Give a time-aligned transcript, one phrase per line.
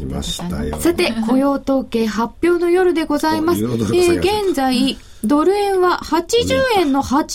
[0.00, 0.78] 来ましたよ。
[0.80, 3.62] さて、雇用統計発表の夜でございます。
[3.62, 7.26] えー、現在、ドル円は80円の80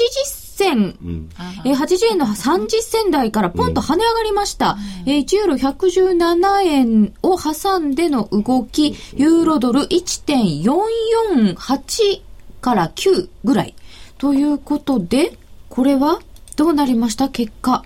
[0.55, 1.29] 銭、うん、
[1.65, 4.77] えー、80円の30銭台からポンと跳ね上がりました。
[5.05, 12.21] うん、えー、1ユーロ117円を挟んでの動き、ユーロドル1.448
[12.61, 13.75] から9ぐらい。
[14.17, 15.37] ということで、
[15.69, 16.19] これは
[16.55, 17.29] どうなりました？
[17.29, 17.83] 結果。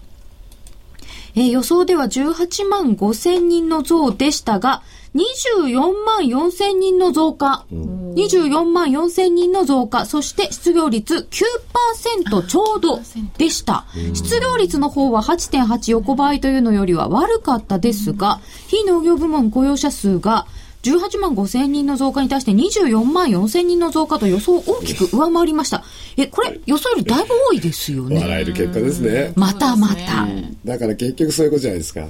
[1.39, 4.83] えー、予想では18万5千人の増でしたが、
[5.15, 7.65] 24万4千人の増加。
[7.71, 10.05] 24万4千人の増加。
[10.05, 13.00] そして失業率9%ちょうど
[13.37, 13.86] でした。
[14.14, 20.45] 失業率の方は8.8横ばいというのよりは悪かったですが、非農業部門雇用者数が
[20.83, 25.83] 18万5千人の増加に対して24万4千人の増加と予想を大きく上回りました。
[26.18, 28.20] え、これ予想よりだいぶ多いですよね。
[28.21, 29.34] 笑える結果ですね。
[29.36, 30.28] またまた。
[30.64, 32.08] だから結局そういうことじゃないですか。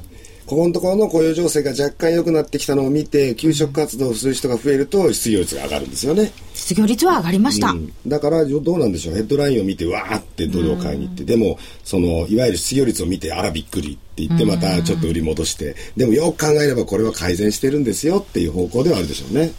[0.49, 6.31] ここのところの雇用情勢が若干良くなってきたのを見て、求職活動をする人が増えると失業率が上がるんですよね。
[6.55, 7.69] 失業率は上がりました。
[7.69, 9.15] うん、だからどうなんでしょう。
[9.15, 19.51] ヘッドラインを見てわーってドルを買いに行って、でもそのいわゆる失業率を見てあらびっくりって言ってまたちょっと売り戻して、でもよく考えればこれは改善してるんですよっていう方向ではあるでしょうね。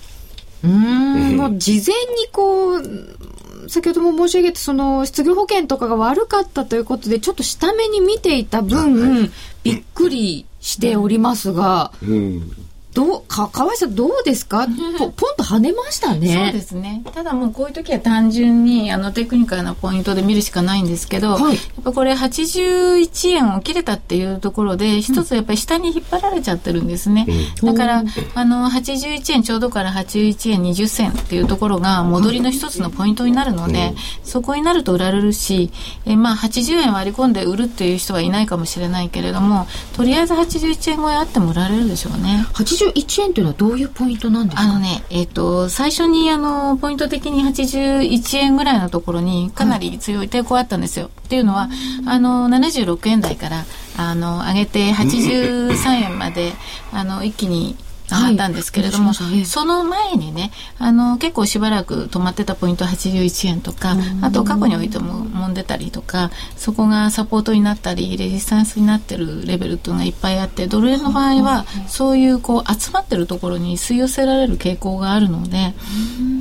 [0.65, 9.31] うん、もう事前にこう、先ほども申し上げて、その失業保険とかが悪かったということで、ちょっと下目に見ていた分、はい、
[9.63, 12.53] びっくりしておりますが、うん、
[12.95, 14.67] どうか河合さんどうですか？
[14.99, 16.35] ポポンと跳ねましたね。
[16.35, 17.03] そうですね。
[17.15, 27.27] ただもうこういう時は単純にあのテクニカルなポイントで見るしかないんですけど、はい、やっぱこれ81円を切れたっていうところで一つやっぱり下に引っ張られちゃってるんですね、
[27.63, 35.71] うん、だからあの81円ちょうどから81円20銭っていうところが戻りの一つのポイントになるので、うん、そこになると売られるし
[36.07, 42.47] えまあ80円割り込んで売るっていう人はいないかもしれないけれどもとりあえず81円超えあっても売られるでしょうね
[42.85, 44.63] 81円というのはどういうポイントなんですか？
[44.63, 51.07] あのね、えっ、ー、と、最初にあの、ポイント的に81円ぐらいのところにかなり強い抵抗あったんですよ。
[51.07, 51.69] はい、っていうのは、
[52.07, 53.65] あの、76円台から、
[53.97, 56.53] あの、上げて83円まで、
[56.93, 57.77] あの、一気に
[58.15, 75.75] 上がったんですけれども、はい、その前にねあの結構しばらく止まってたポイント81円とかあと過去においても揉んでたりとかそこがサポートになったりレジスタンスになってるレベルっていうのがいっぱいあってドル円の場合はそういうこう集まってるところに吸い寄せられる傾向があるので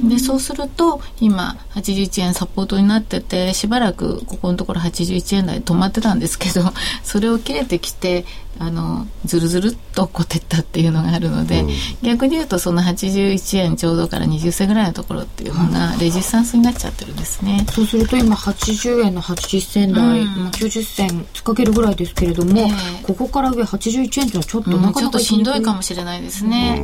[0.08, 6.62] でそうすると今81円サポートになっててしばらくここのところ81円台止まってたんですけど
[7.04, 8.26] それを切れてきて
[8.62, 11.70] あのずるずるっとこてったっていうのがあるので、うん、
[12.04, 17.66] 逆に言うとその81円ちょうどから20銭ぐらいのところっていうのがレジスタンスになっちゃってるんですね。
[17.72, 22.68] そうすると今80円の80銭台、うん、90銭突っかけるぐらいですけれども、
[23.04, 26.84] ここから上81円っていうのはちょっとなかなか、ちょっとしんどいかもしれないですね。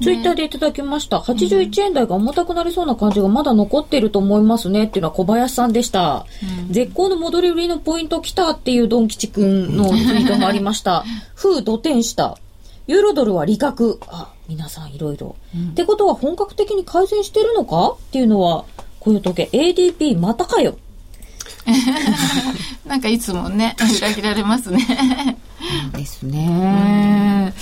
[0.00, 1.18] ツイッターでいただきました。
[1.18, 6.24] 81円台が重たくなりそうな感じがまだ残っていると思いますねっていうのは小林さんでした。
[6.70, 11.04] 絶好の戻り売りのポイント来たっていうドン吉くんのツイートもありました。
[11.34, 12.38] 風土天した。
[12.86, 13.98] ユーロドルは利確。
[14.08, 15.36] あ、皆さんいろいろ。
[15.72, 17.90] ってことは本格的に改善してるのか？
[17.90, 18.64] っていうのは、
[19.00, 20.76] こういう時計 ADP またかよ。
[22.86, 25.38] なんかいつもね、裏切られますね。
[25.96, 27.52] ですね。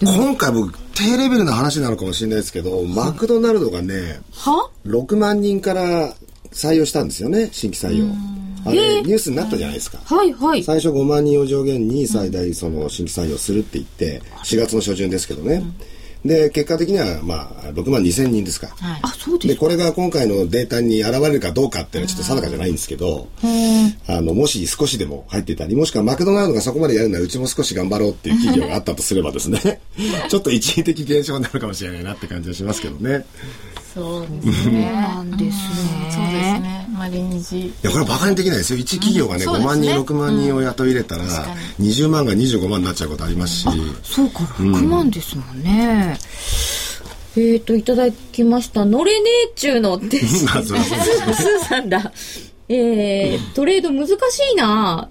[0.00, 6.14] 今回僕、低レベルな話なのかもしれないですけど、マクドナルドがね、は？6万人から
[6.52, 8.06] 採用したんですよね、新規採用。
[8.64, 9.98] あれ、ニュースになったじゃないですか。
[10.04, 10.62] はいはい。
[10.62, 15.62] 最初5万人を上限に最大その新規採用するって言って、4月の初旬ですけどね。
[16.24, 18.68] で、結果的には、まあ、6万2千人ですか。
[18.68, 23.28] はい、あ、そうですで、これが今回のデータに現れるかどうかっていうのはちょっと定かじゃないんですけど、
[24.08, 29.80] あの、もし少しでも入っていたり、もしくはマクドナルドがそこまでやるならうちも少し頑張ろうっていう企業があったとすればですね、
[30.28, 33.24] ちょっと一時的現象になるかもしれないなって感じはしますけどね。
[33.98, 34.92] そうですね。
[34.92, 35.52] なんですね。
[36.10, 36.88] そうですね。
[36.92, 37.66] まあ臨時。
[37.66, 38.78] いやこれバカにできないですよ。
[38.78, 41.24] 一企業がね、うん、5万人、6万人を雇い入れたら、
[41.80, 43.68] 20万が25万になっちゃうことありますし。
[44.04, 46.16] そうか、6万ですもんね。
[47.36, 48.84] うん、えっ、ー、と、いただきました。
[48.84, 50.18] 乗れねえっちゅうのって。
[50.24, 52.12] スーさんだ。
[52.68, 55.08] えー、トレード難しいな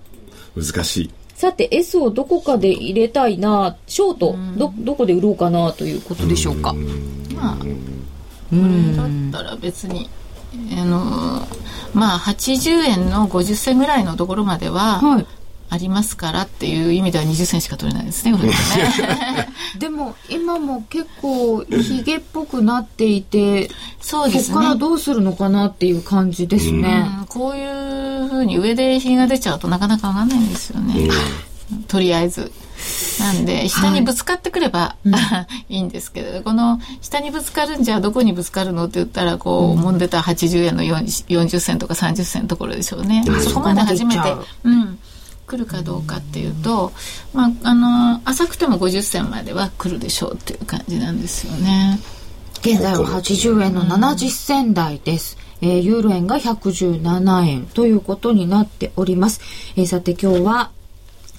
[0.56, 1.12] 難しい。
[1.38, 6.74] さて S をどこかで入れたいなショート、どどこで売ろうかなということでしょうか。
[7.36, 7.58] まあ
[8.50, 10.10] これだったら別に
[10.80, 11.48] あの
[11.94, 15.28] まあ80円の50銭ぐらいのところまでは、はい
[15.70, 18.32] ありますからっていう意味では20銭しか取れないですね。
[18.32, 18.40] ね
[19.78, 24.54] でも今も結構ひげっぽくなっていて、そうですね。
[24.54, 27.10] ここからどうするのかなっていう感じですね。
[27.24, 31.10] うこういうふうに上でひげが出ちゃうとなかなか上がらないんですよね。
[31.90, 32.50] とりあえず。
[33.20, 43.24] なんで、下にぶつかってくれば、はい、 いいんですけど、この下にぶつかるんじゃどこにぶつかるのって言ったら、こう、揉んでた80円の40銭とか30銭のところでしょうね。
[43.28, 45.00] うん、そこまで初めて、うん、
[45.48, 46.92] 来るかどうかっていうと、
[47.34, 52.00] まあ、あの、浅くても50銭までは来るでしょうっていう感じなんですよね。
[52.60, 55.38] 現在は80円の70銭台です。
[55.62, 59.42] えー、ユーロ円が117円ということになっております。
[59.76, 60.72] えー、さて今日は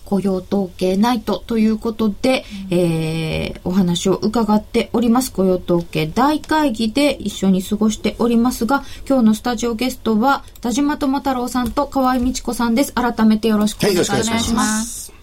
[0.08, 5.30] 雇用統計ナイトということで、うん、えー、お話を伺っております。
[5.30, 12.94] 雇用統計大会議で一緒に過ごしておりますが、今日のスタジオゲストは田島智太郎さんと河合美智子さんです。
[12.94, 14.30] 改めてよろしくお願いします。
[14.30, 15.17] はい、ます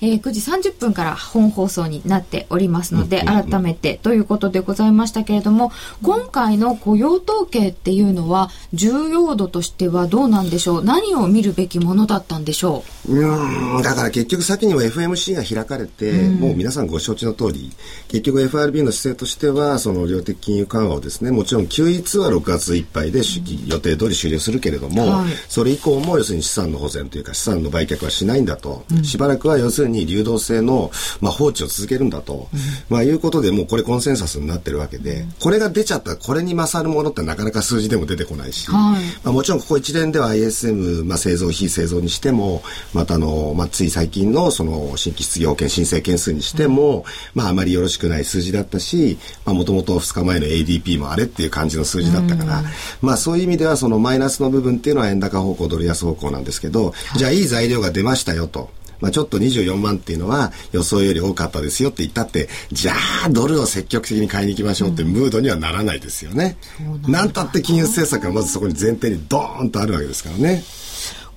[0.00, 0.40] えー、9時
[0.70, 5.72] 30分から本放送になっておりますので、改めてということでございましたけれども、
[6.02, 10.84] 今回の雇用統計っていうのは、重要度としてはどうなんでしょう？
[10.84, 13.12] 何を見るべきものだったんでしょう？
[13.14, 17.72] うん、だから結局先には FMC が開かれて、うん、もう皆さんご承知の通り、
[18.08, 23.22] 結局 FRB の姿勢としては、その量的金融緩和をですね、もちろん QE2 は6月いっぱいで、
[23.66, 30.90] 予定通り終了するけれども、はい、それ以降も要するに資産の保全というか資産の売却はしないんだと、うん、しばらくは要するにに流動性の、
[31.20, 42.62] まあ、放置を続けるんだと、うん、まあ、いうことでもうこれコンセンサスになってるわけで、うん、これが出ちゃったらこれに勝るものってなかなか数字でも出てこないし、はい、まあ、もちろんここ一連では ISM、まあ、製造非製造にしても
[42.94, 47.04] またあの、まあ、つい最近のその新規失業保険申請件数にしても、うん、
[47.34, 52.62] まあ、あまりよろしくない数字だったしもともと2日前の ADP もあれっていう感じの数字だったから、
[53.00, 58.70] まあ、そういう意味ではそのマイナスの部分っていうのは円高方向ドル安方向なんですけど、はい、じゃあいい材料が出ましたよと。
[59.00, 62.92] まあ、ちょっと24万っていうのは予想より多かったですよって言ったって、じゃ
[63.24, 66.56] あドルを積極的に買いに行きましょうってムードにはならないですよね。
[67.04, 70.62] うん、なんたって金融政策がまずそこに前提にドーンとあるわけですからね。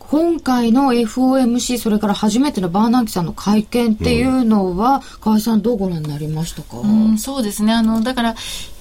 [0.10, 7.74] 今回の FOMC、それから初めてのバーナンキさんの会見っていうのは、うん、さんどうご覧になりましたか、うん、そうですね。
[7.74, 8.36] あの、だから、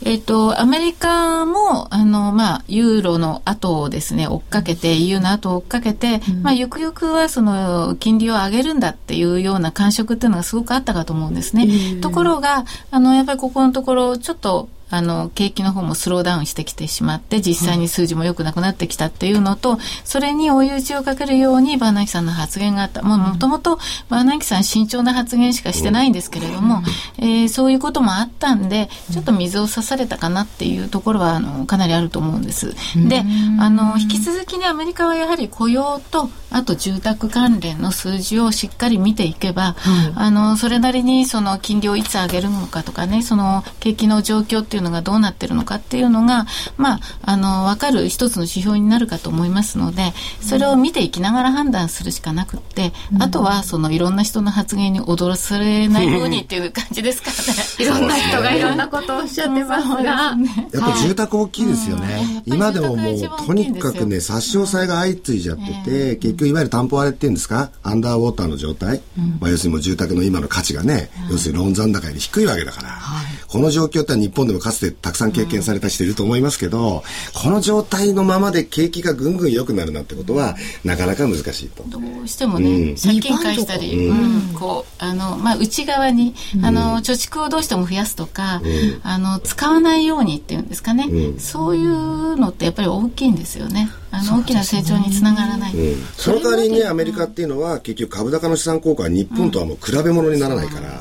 [0.07, 12.01] えっ、ー、と、アメリカも、あの、まあ、ユーロの後をですね、追っかけて、EU の後を追っかけて、うん、まあ、ゆくゆくはその、金利を上げるんだっていうような感触っていうのがすごくあったかと思うんですね。
[12.01, 23.03] ところが、あの、やっぱりここのところ、ちょっと、あの、景気の方もスローダウンしてきてしまって、実際に数字も良くなくなってきたっていうのと、それに追い打ちをかけるように、バーナンキさんの発言があった。
[23.03, 26.83] もともと、バーナンキさん慎重な発言しかしてないんですけれども、
[27.19, 32.75] えー、そういうこともあったんで、ちょっと水を差されたかなっていうところは、あの、かなりあると思うんです。
[32.97, 33.25] で、
[33.59, 39.77] あの、引き続きね、アメリカはやはり雇用と、あと住宅関連の数字をしっかり見ていけば、
[40.15, 46.47] あの、それなりにその金利をいつ上げるのかとかね、その景気の状況っていうのがどうなってるのかっていうのが、
[46.77, 57.37] まあ、あの、わかる一つの指標になるかと思いますので、それを見ていきながら判断するしかなくって、うん、あとは、そのいろんな人の発言に踊らされないようにっていう感じですかね。
[57.85, 60.03] いろんな人がいろんなことをおっしゃってますが。
[60.03, 62.43] やっぱ住宅大きいですよね。
[62.47, 77.03] うん、今でももう、とにかくね、差し押さえが相次いじゃってて、局いわゆる担保割れっていうんですか、アンダーウォーターの状態、うん、まあ、要するにもう住宅の今の価値がね、要するにローン残高より低いわけだから、はい、この状況って日本でもかつてたくさん経験された人いると思いますけど、
[77.35, 81.85] この状態のままで景気がぐんぐん良くなるなんてことは、なかなか難しいと。
[81.89, 88.63] どうしてもね、うん、借金返したり、うん、こう、あの、まあ、内側に、あの、貯蓄をどうしても増やすとか、
[89.03, 91.07] あの、使わないようにっていうんですかね、
[91.39, 93.91] そういうのってやっぱり大きいんですよね。
[94.11, 101.01] あの大きな成長につながらない、うん、その代わりに、ね、アメリカっていうのは結局株高の資産効果は日本とはもう比べ物にならないから、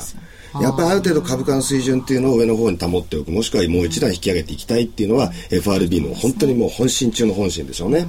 [0.62, 8.08] やっぱりある程度株価の水準っていうのを上の方に保っておくもしくはもう一段引き上げていきたいっていうのは FRB の本当にもう本心中の本心でしょうね。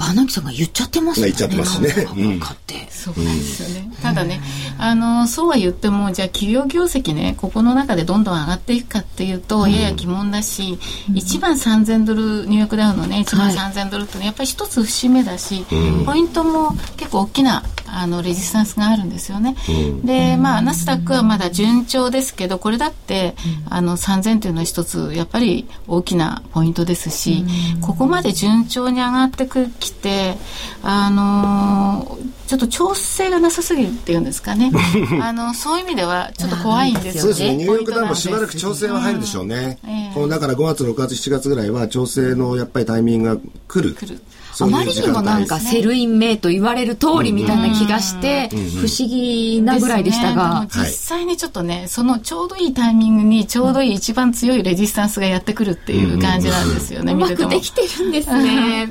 [0.00, 1.26] バーナキさんが言っちゃってますね。
[1.26, 1.88] 言っちゃってますね。
[2.16, 3.92] うん、そうなんですよね。
[4.02, 4.40] ただね、
[4.78, 10.78] あの、そうは言っても、じゃあ企業業績ね、ここの中でどんどん上がっていくかっていうと、やや疑問だし、
[11.10, 15.66] うん、1万3000ドル、ニューヨークダウンのね、1万3000ドルってのはやっぱり一つ節目だし、
[16.06, 19.56] ポイントも結構大きなあのレジスタンスがあるんですよね。
[19.68, 23.34] うん、で、まあ、ナスダックはまだ順調ですけど、これだって、
[23.68, 27.44] あの、3000というのは一つ、やっぱり大きなポイントですし、
[27.80, 29.46] ここまで順調に上がって
[29.80, 30.36] きて、
[30.82, 34.72] あのちょっと調整がなさすぎるっていうんですかね。
[35.22, 37.20] あの、そういう意味では、ちょっと怖いんですよね。
[37.20, 37.56] そうですね。
[37.56, 39.78] ニューヨークダウンもしばらく調整は入るでしょうね。
[39.84, 43.94] うんえー、このだから5月、6月、7月ぐらいは調整のやっぱりタイミングが来る。
[43.94, 44.20] 来る
[44.62, 50.62] あまりにもなんかセルイン名と言われる通りみたいな気がして、不思議なぐらいでしたが。
[50.62, 58.88] ね、実際にちょっっとね、そのちょうどいいタイミングにちょうどいい一番強いレジスタンスがやってくるっていう感じなんですよね、うまくできてるんですね。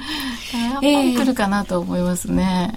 [0.81, 2.74] 来るかなと思いますね。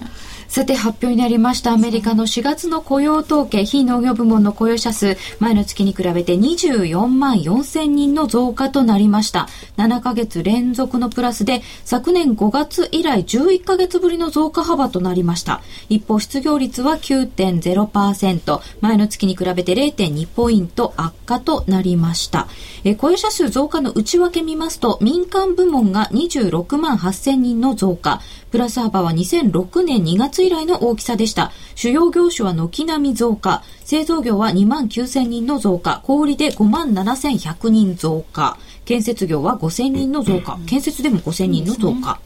[0.53, 1.71] さて発表になりました。
[1.71, 9.47] アメリカの4月の雇用統計非農業部門の雇用者数前の月に比べて24万4千人の増加となりました。
[9.77, 15.63] 7ヶ月連続のプラスで昨年5月以来11ヶ月ぶりの増加幅となりました。
[15.89, 22.47] 一方失業率は9.0%前の月に比べて0.2ポイント悪化となりました。
[22.83, 28.21] え雇用者数増加の内訳見ますと民間部門が26万8千人の増加。
[28.53, 31.51] プラス幅は2006年2月以来の大きさでした。
[31.73, 33.63] 主要業種は軒並み増加。
[33.83, 36.01] 製造業は2万9000人の増加。
[36.03, 38.59] 小売で5万7100人増加。
[38.85, 40.59] 建設業は5000人の増加。
[40.67, 42.19] 建設でも5000人の増加。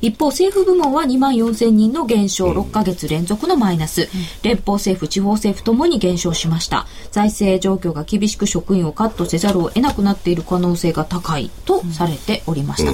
[0.00, 4.08] 一方、政府部門は2万4000人の減少、6ヶ月連続のマイナス。
[4.42, 6.86] 連邦政府、地方政府ともに減少しました。
[7.10, 12.92] 財政状況が厳しく職員をカットせざるを得なくなっている可能性が高いとされておりました。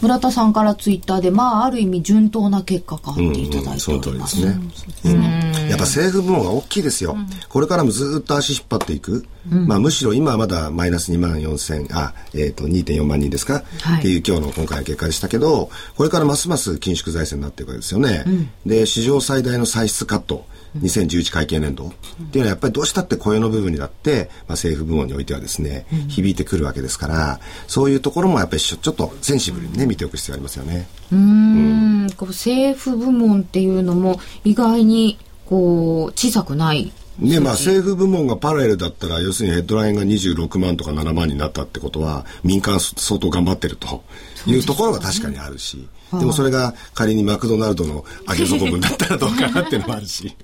[0.00, 4.42] 村田さんからツイッターで、まあ、ある意味順当な結果かっていただいております。
[4.42, 4.70] うん
[5.04, 5.68] うん、ね。
[5.70, 7.16] やっぱ政府部門が大きいですよ。
[7.48, 9.26] これからもずっと足引っ張っていく。
[9.50, 18.24] まあ、むしろ今はまだマイナス2万4千、あ、えっ、ー、と、2.4万人ですか、はい、っていう今日の今回の結果でしたけど、これからますます緊縮財政になっていくわけですよね。
[18.26, 20.46] うん、で、史上最大の歳出カット。
[20.80, 21.86] 2011会計年度。
[21.86, 30.88] っていうのはやっぱりどうしたって雇用の部分にだって、まあ、政府部門においてはですね、響いてくるわけですから、そういうところもやっぱりちょっとセンシブルにね、見ておく必要ありますよね。
[31.12, 44.02] うん、こう政府部門っていうのも意外にこう小さくないねまあ、政府部門がパラレルだったら要するにヘッドラインが26万とか7万になったってことは民間相当頑張ってると
[44.46, 50.34] いうところが確かにあるしで,、でもそれが仮にマクドナルドの上げ底分だったらどうかなっていうのもあるし。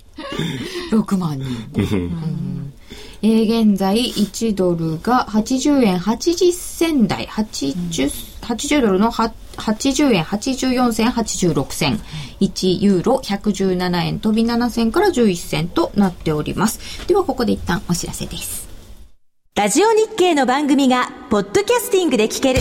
[0.90, 2.72] 6万人、うん。
[3.22, 8.10] えー、現在1ドルが80円80銭台 80,
[8.42, 12.00] 80ドルの80円84銭86銭。
[12.40, 17.06] 1ユーロ117円飛び7銭から11銭となっております。
[17.06, 18.68] ではここで一旦お知らせです。
[19.54, 22.60] ラジオ日経の番組がポッドキャスティングで聞ける。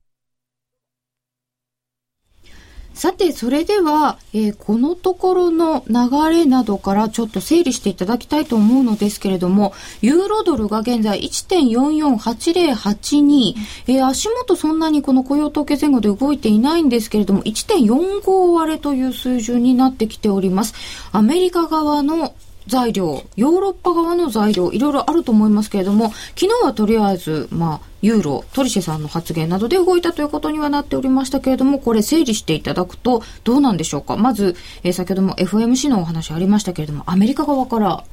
[3.01, 5.95] さて、それでは、えー、このところの流
[6.29, 13.55] れなどからちょっと整理していただきたいと思うのですけれども、ユーロドルが現在1.448082、
[13.87, 20.75] えー、足元そんなにこの雇用統計前後で動いていないんですけれども、1.45割れという水準になってきております。
[21.11, 22.35] アメリカ側の
[22.67, 34.15] 材料、ヨーロッパ側の材料、いろいろあると思いますけれども、昨日はとりあえず、まあ、ユーロ、トリシェさんの発言などで動いたということにはなっておりましたけれども、これ整理していただくとどうなんでしょうか。
[34.17, 38.03] まず、えー、先ほども FMC のお話ありましたけれども、アメリカ側から、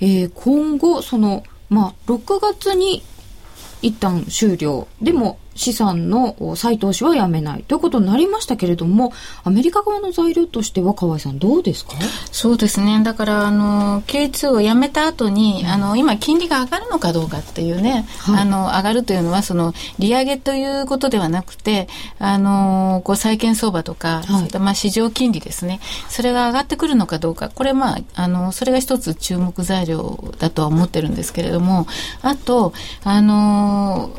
[0.00, 3.02] えー、今後、その、まあ、6月に
[3.82, 4.88] 一旦終了。
[5.02, 9.12] でも、資産の再投資はやめないということになりましたけれども、
[9.44, 11.92] アメリカ側の材料としては、河合さん、どうですか？
[12.32, 31.86] そうですね、だから、あの、K2 をやめた後に、うん、あの、今、金利が上がるのかどうかっていうね、はい、あの、上がるというのは、その、利上げということではなくて、あの、こう、債券相場とか、はい、まあ、市場金利ですね、それが上がってくるのかどうか、これ、まあ、あの、それが一つ注目材料だとは思ってるんですけれども、
[32.22, 32.72] あと、
[33.04, 34.10] あの、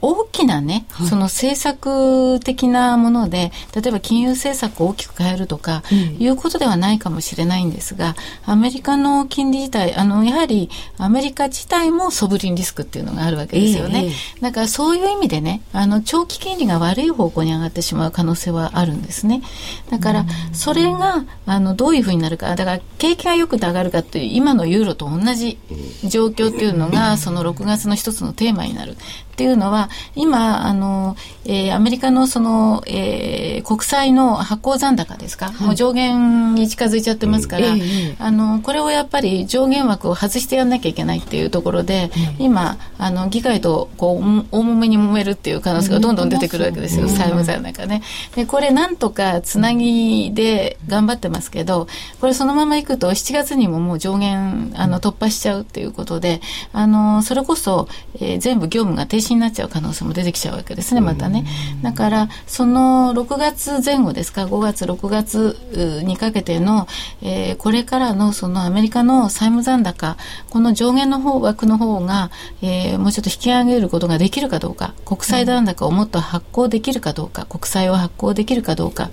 [0.00, 5.82] 大きなね、はい、その政策的なもので例えば金融政策を大きく変えるとか、
[6.18, 19.42] いうことではないかもしれないんですがアメリカの金利自体あのやはりアメリカ自体もソブリンリスクっていうのがあるわけですよね、えー、だからそういう意味でねあの長期金利が悪い方向に上がってしまう可能性はあるんですね。
[19.90, 25.58] だからそれがあのどういうふうになるかだから景気がよくて上がるかという今のユーロと同じ
[26.04, 28.96] 状況っていうのがその6月の一つのテーマになる
[29.40, 31.16] っっていうのは、今、あの、
[31.46, 37.80] えー、アメリカのその、えー、国債の発行残高ですか、はい、もう上限に近づいちゃってますから、うん。
[37.80, 44.22] えー、あの、これをやっぱり上限枠を外してやんなきゃいけないっていうところで、うん、今、あの、議会とこう、
[44.54, 48.02] 大揉めに揉めるっていう可能性がどんどん出てくるわけですよ、債務残高ね。
[48.36, 51.88] で、これなんとかつなぎで頑張ってますけど、
[52.20, 56.42] これそのままいくと7月にももう上限、あの、突破しちゃうっていうことで、
[56.74, 57.88] あの、それこそ、
[58.20, 61.44] えー、全部業務が停止になっちゃう可能性も出てきちゃうわけですね、またね。
[61.82, 66.86] だから、その6月前後ですか、5月、6月にかけての、
[67.22, 70.16] えー、これからのそのアメリカの債務残高、
[70.48, 72.30] この上限の方、枠の方が、
[72.62, 79.10] えー、もうちょっと引き上げることができるかどうか、国債残高をもっと発行できるかどうか、国債を発行できるかどうか、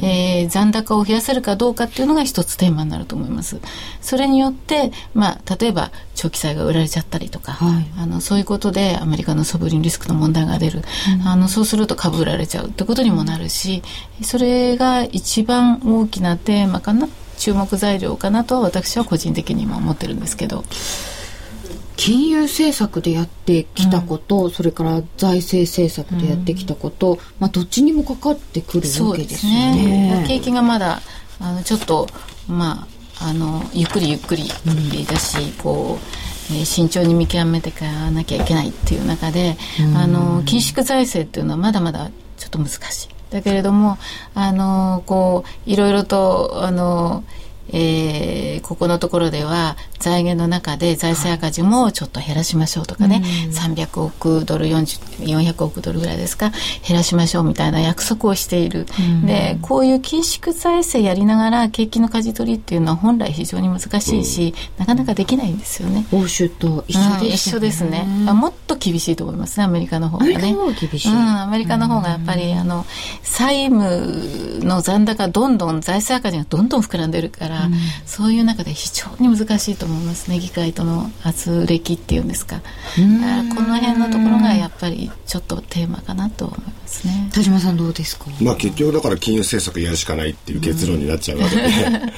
[0.00, 3.60] うん、えー、残高を増やせるかどうかっていうのが一つテーマになると思います。
[4.00, 10.82] それによって、まあ、例えば長期債が売られちゃったりとか、はい、あのそういうことでアメリカのソブリンリスクの問題が出る、
[11.20, 13.82] うん、あのそうすると株売られちゃうってことにもなるし
[14.22, 20.64] それが一番大きなテーマかな注目材料かなと私は個人的にも思ってるんですけど。
[21.96, 30.22] 金融政策でやってきたこと、うん、それから財政政策でやってきたこと、うん、まあ、どっちにもかかってくるわけですよね。
[30.22, 30.24] ね。
[30.26, 31.02] 景気がまだ
[31.40, 32.08] あのちょっと、
[32.48, 32.86] ま
[33.18, 34.48] あ、あのゆっくりゆっくり
[35.04, 39.56] だし、うん、こう、えー、慎重に見極めていかなきゃいけないっていう中で、
[39.96, 43.08] あの緊縮財政っていうのはまだまだちょっと難しい。
[43.30, 43.98] だけれども、
[44.34, 47.24] あのこういろいろとあの
[47.72, 56.50] えー、ここのところでは財源の中で財政赤字もちょっと減らしましょうとかね、はい、300億ドル400億ドルぐらいですか。
[56.86, 58.86] 減らしましょうみたいな約束をしている、
[59.24, 66.06] でこういう緊縮財政やりながら景気の舵取りっていうのは本来非常に難しいし、なかなかできないんですよね。
[66.12, 68.04] 欧州と一緒です、ね、一緒ですね。
[68.32, 70.34] もっと厳しいと思いますねアメリカの方がね。
[71.06, 72.86] アメリカの方がやっぱり、あの
[73.22, 77.74] 債務の残高どんどん財政赤字がどんどん膨らんでるから、うん、
[78.06, 80.30] そういう中で非常に難しいと思います。
[80.30, 82.60] ね議会との圧力っていうんですか。
[83.54, 87.30] この辺のところがやっぱりちょっとテーマかなと思いますね。
[87.32, 88.26] 田島さんどうですか？
[88.40, 91.62] まあ結局だから金融政策やるしかないっていう結論になっちゃうわけで、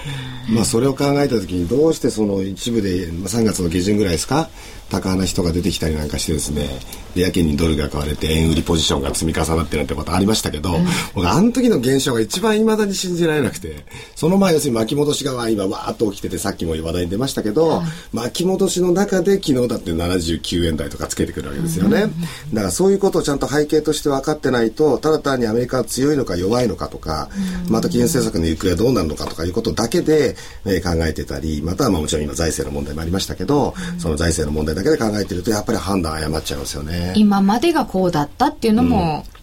[0.55, 4.49] まあそれを考えた時にどうしてその一部で3月の下旬ぐらいですか？
[4.91, 6.69] 高派な人が出てきたりなんかしてですね。
[7.15, 13.85] でやけにドルが買われて円売りポジションが積み重なってなんてことありましたけど、うん、僕あの時の現象が一番未だに信じられなくて
[14.17, 17.83] その前要するに巻き戻しが今わーっと起きててさっきも話題に出ましたけど、
[18.13, 22.11] 巻き戻しの中で昨日だって79円台とかつけてくるわけですよね、
[22.53, 27.29] だからそういうことをちゃんと背景として分かってないとただ単にアメリカは強いのか弱いのかとか、
[27.69, 37.13] また金融政策の行方はどうなるのかとかいうことだけで、えー、考えてたりまたはまあもちろん今財政の問題もありましたけど、その財政の問題だけで考えてるとやっぱり判断誤っちゃいますよね。
[37.17, 39.42] 今までがこうだったっていうのも、うん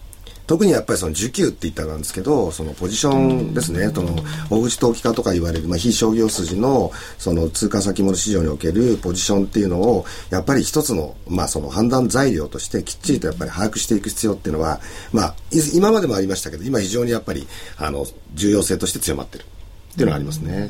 [0.50, 4.16] 特にやっぱりその需給って言ったらなんですけどそのポジションですね、その
[4.50, 14.80] 大口投機家とか言われる、まあ、非商業筋のその通貨先物市場におけるポジションっていうのをやっぱり一つの,、まあその判断材料としてきっちりとやっぱり把握していく必要っていうのは、
[15.12, 15.34] まあ、
[15.72, 20.68] 今までもありましたけど今非常にやっぱりあの重要性として強まってるっていうのがありますね。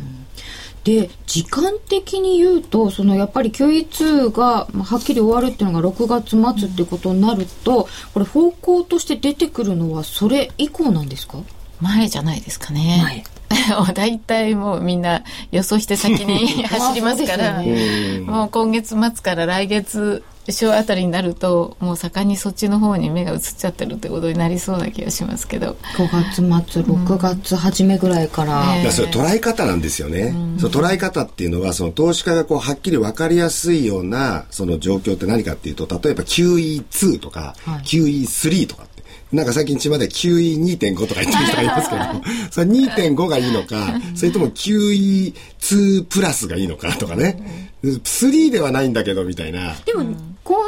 [0.85, 11.38] で時間的に言うとそのやっぱり QE2 がはっきり終わるっていうのが6月末ってことになると、これ方向として出てくるのはそれ以降なんですか？
[11.81, 13.25] 前じゃないですかね。
[13.95, 17.59] 大体もうみんな予想して先に 走りますから。
[17.59, 25.76] ね、もう今月末から来月小あたりになるともう盛んにそっちの方に目が移っちゃってるってことになりそうな気がしますけど。
[25.96, 26.37] 5月
[26.72, 38.87] 末6月初めぐらいから、うん、それ捉え方なんですよね、うん、その捉え方っていうのはその投資家がこうはっきり分かりやすいようなその状況って何かっていうと例えば QE2 とか、はい、QE3 とか
[39.33, 42.03] なんか最近巷で QE2.5 とか言ってる人がいますけど、
[42.51, 47.71] それ2.5がいいのか、それとも QE2 プラスがいいのかとかね。
[47.83, 49.75] 3ではないんだけど、みたいな。
[49.87, 50.05] でも、
[50.45, 50.61] この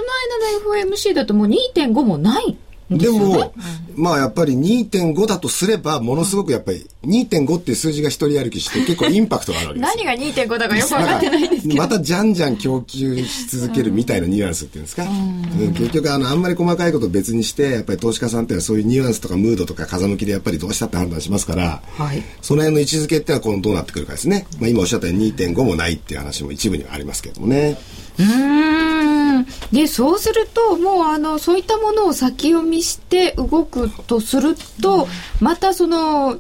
[0.70, 2.56] 間の FOMC だともう2.5もない
[2.98, 3.54] でも、
[3.96, 10.12] まあやっぱり2.5だとすれば、ものすごくやっぱり2.5っていう数字が一人歩きして 結構インパクトがあるわけです何が
[10.46, 11.76] 2.5だかよく分かってないんですけど。
[11.76, 15.04] またじゃんじゃん供給し続けるみたいなニュアンスっていうんですか？
[15.04, 24.46] うん、結局あの、あんまり細かいこと別にして、やっぱり投資家さんってそういうニュアンスとかムードとか風向きでやっぱりどうしたって判断しますから、はい、その辺の位置づけってのはこのどうなってくるかですね。
[24.58, 27.78] まあ今おっしゃったように2.5もないっていう話も一部にはありますけどもね。
[28.18, 29.46] うん。
[29.72, 35.08] でそうするともうあのそういったものを先読みして動くとすると、
[35.40, 36.38] またその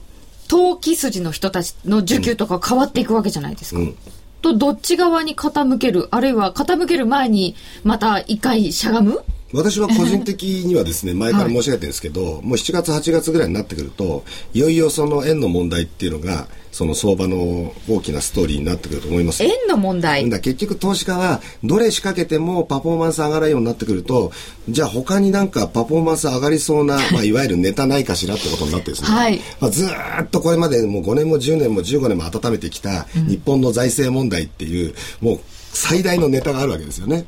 [0.48, 3.80] 投機筋の人たちの需給とか変わっていくわけじゃないですか。
[3.80, 3.96] うん。
[4.42, 7.54] とどっち側に傾けるあるいは傾ける前に
[7.84, 9.22] また一回しゃがむ？
[9.54, 19.44] 私は個人的にはですね、前から申し上げてるんですけど、もう7月、8月ぐらいになってくると、いよいよその円の問題っていうのが、その相場の大きなストーリーになってくると思います。
[19.44, 20.28] 円の問題。
[20.30, 24.32] だ結局投資家はどれ仕掛けてもパフォーマンス上がらないようになってくると
[24.68, 35.40] じゃあ他になんかパフォーマンス上がりそうな、 まあ、いわゆるネタないかしらってことになってですね、はいまあ、ずーっとこれまでもう5年も10年も15年も温めてきた日本の財政問題っていう、もう
[35.72, 37.26] 最大のネタがあるわけですよね。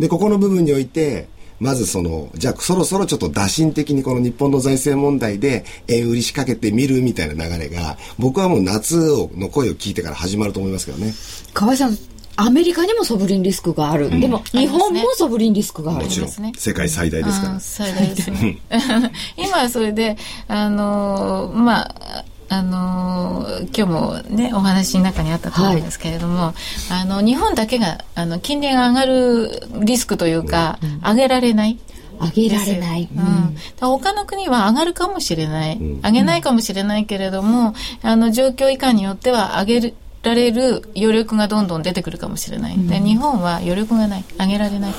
[0.00, 1.28] でここの部分において
[1.60, 8.96] まずその、じゃあそろそろちょっと打診的にこの日本の財政問題で円売り仕掛けてみるみたいな流れが、僕はもう夏
[9.36, 11.12] の声を聞いてから始まると思いますけどね。
[11.52, 11.98] 河合さん、
[12.36, 14.08] アメリカにもソブリンリスクがある。
[14.18, 16.06] でも、日本もソブリンリスクがある。
[16.06, 17.60] もちろんですね、世界最大ですから。
[17.60, 18.58] 最大ですね。
[19.36, 20.16] 今はそれで、
[20.48, 26.54] あのー、まあ、あのー、今日もね、お話の中にあったと思うんですけれども、はい、
[27.02, 31.78] あの、日本だけが、あの、金利が上がるリスクというか、うん、上げられない。
[32.20, 33.08] 上げられない。
[33.14, 35.78] うん、他の国は上がるかもしれない。
[35.78, 42.76] 上げないかもしれないけれども、あの、状況以下によっては上げる、られる余力がどんどん出てくるかもしれない。
[42.76, 44.24] で、日本は余力がない。
[44.38, 44.94] 上げられない。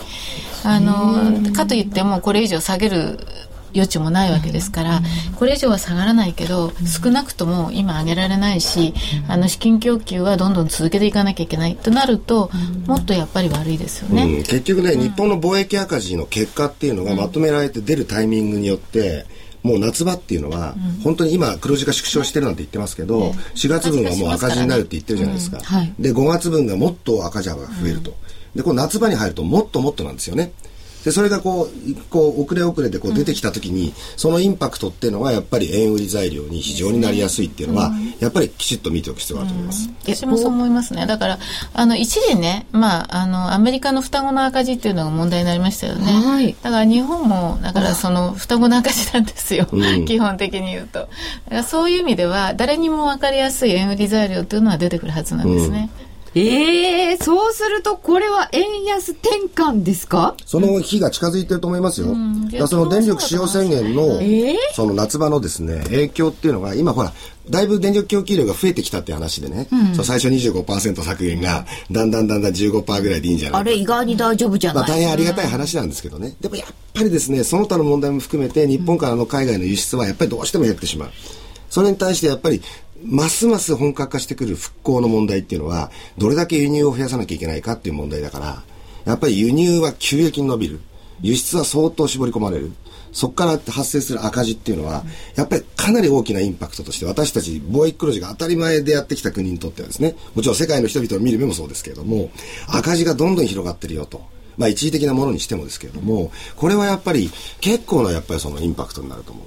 [0.63, 3.19] あの、かといってもこれ以上下げる
[3.73, 5.01] 余地もないわけですから、
[5.35, 8.93] これ以上は下がらないけど、少なくとも今上げられないし、
[9.27, 12.49] あの資金供給はどんどん続けていかなきゃいけないとなると、
[12.85, 14.23] もっとやっぱり悪いですよね。
[14.23, 19.25] うん、結局ね、日本の貿易赤字の結果っていうのがまとめられて出るタイミングによって、
[19.63, 25.59] もう夏場っていうのは、本当に今黒字が縮小してるなんて言ってますけど、4月分はもう赤字になるって言ってるじゃないですか。
[25.99, 28.15] で、5月分がもっと赤字幅が増えると。
[28.55, 30.51] で、こう夏場に入るともっともっとなんですよね。
[31.03, 39.89] で、それがこう、こう、遅れ遅れでこう出てきた時に、そのインパクトっていうのはやっぱり円売り材料に非常になりやすいっていうのは、やっぱりきちっと見ておく必要があると思います。
[40.03, 41.05] 私もそう思いますね。
[41.07, 41.39] だから、
[41.73, 46.11] あの、一時ね、まあ、あの、アメリカの双子の赤字っていうのが問題になりましたよね。
[46.11, 46.55] はい。
[46.61, 49.67] だから日本も、だからその双子の赤字なんですよ。
[49.71, 50.99] うん、基本的に言うと。
[50.99, 51.09] だか
[51.49, 55.89] らそういう意味では、誰にも分かりやすい円売り材料っていうのは出てくるはずなんですね。
[56.35, 60.35] うんええー、そうするとこれは円安転換ですか？
[60.45, 62.07] その日が近づいてると思いますよ。
[62.07, 67.11] うん、だその電力使用宣言の、えー、その夏場のですね、影響っていうのが、今ほら、
[67.49, 74.87] だいぶ電力供給量が増えてきたって話でね、うん、そう最初25%削減が、だんだんだんだん15%ぐらいでいいんじゃないあれ意外に大丈夫じゃない？
[74.87, 76.33] まあ大変ありがたい話なんですけどね。
[76.39, 81.09] でもやっぱりですね、その他の問題も含めて、日本からの海外の輸出はやっぱりどうしても減ってしまう。
[81.69, 82.61] それに対してやっぱり、
[83.03, 88.63] ますます本格化してくる復興の問題っていうのは、どれだけ輸入を増やさなきゃいけないかっていう問題だから、
[89.05, 90.79] やっぱり輸入は急激に伸びる。
[91.21, 92.71] 輸出は相当絞り込まれる。
[93.11, 95.03] そこから発生する赤字っていうのは、
[95.35, 102.31] やっぱりかなり大きなインパクトとして、私たち貿易黒字が当たり前でやってきた国にとってはですね、もちろん世界の人々を見る目もそうですけれども、
[102.67, 104.23] 赤字がどんどん広がってるよと。
[104.57, 109.45] まあ一時的なものにしてもですけれども、これはやっぱり結構なやっぱりそのインパクトになると思う。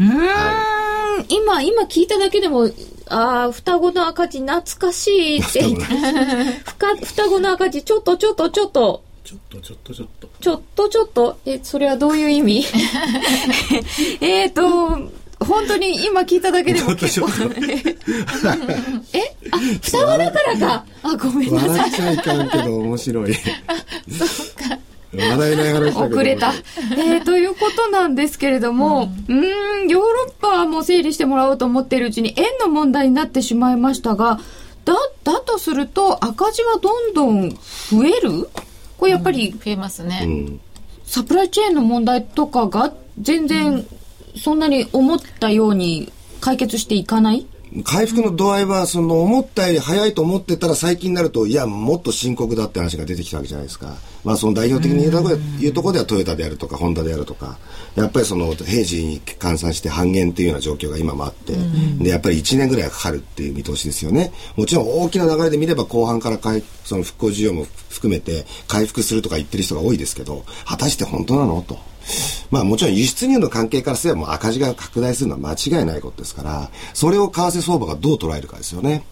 [0.00, 2.70] うん、はい、今、今聞いただけでも、
[3.06, 5.62] ああ、双子の赤字懐かしいって。
[7.04, 9.02] 双子の赤字、ちょっとちょっとちょっと。
[9.22, 10.28] ちょっとちょっとちょっと。
[10.40, 11.38] ちょっとちょっと。
[11.44, 12.64] え、それはどういう意味？
[14.22, 14.68] えっと、
[15.40, 17.96] 本当に今聞いただけでも結構、ね、
[19.12, 20.84] えあ、双子だからか。
[21.02, 21.70] あ、ごめんなさい。
[21.70, 23.34] 笑っちゃいかんけど面白い。
[24.16, 24.78] そうか。
[25.12, 26.16] 笑えない話だけど。
[26.16, 26.52] 遅れた。
[26.52, 29.40] えー、ということなんですけれども、うん、
[29.86, 34.38] ん、ヨーロッパも整理してもらおうと思っているうちに円の問題になってしまいましたが、
[34.84, 34.94] だ、
[35.24, 37.56] だとすると赤字はどんどん増
[38.04, 38.48] える？
[38.98, 40.60] これやっぱり、うん、増えますね、うん。
[41.04, 43.86] サプライチェーンの問題とかが全然
[44.36, 47.46] そんなに思ったように解決していかない？
[47.84, 53.96] 回復の度合いは、その思ったより早いと思ってたら最近になると、いや、もっと深刻だって話が出てきたわけじゃないですか。
[54.24, 57.58] まあ、その代表的に言うとこいうところではトヨタであるとか、ホンダであるとか、
[57.94, 61.54] やっぱりその平時に換算して半減っていうような状況が今もあって、
[62.02, 64.32] で、やっぱり1年ぐらいかかるっていう見通しですよね。
[64.56, 71.62] もちろん大きな流れで見れば後半から回その復興需要も含めて回復するとか言ってる人が多いですけど、果たして本当なの？
[71.62, 71.78] と。
[72.50, 79.04] まあもちろん輸出入の関係からすればもう赤字が拡大するのは間違いないことですから、それを為替相場がどう捉えるかですよね。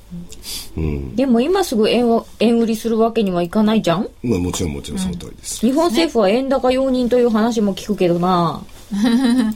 [0.77, 1.16] うん。
[1.16, 4.09] でも今すぐ円を、円売りするわけにはいかないじゃん？
[4.22, 5.61] まあもちろんもちろんその通りです。
[5.66, 8.62] 日本政府は円高容認という話も聞くけどな、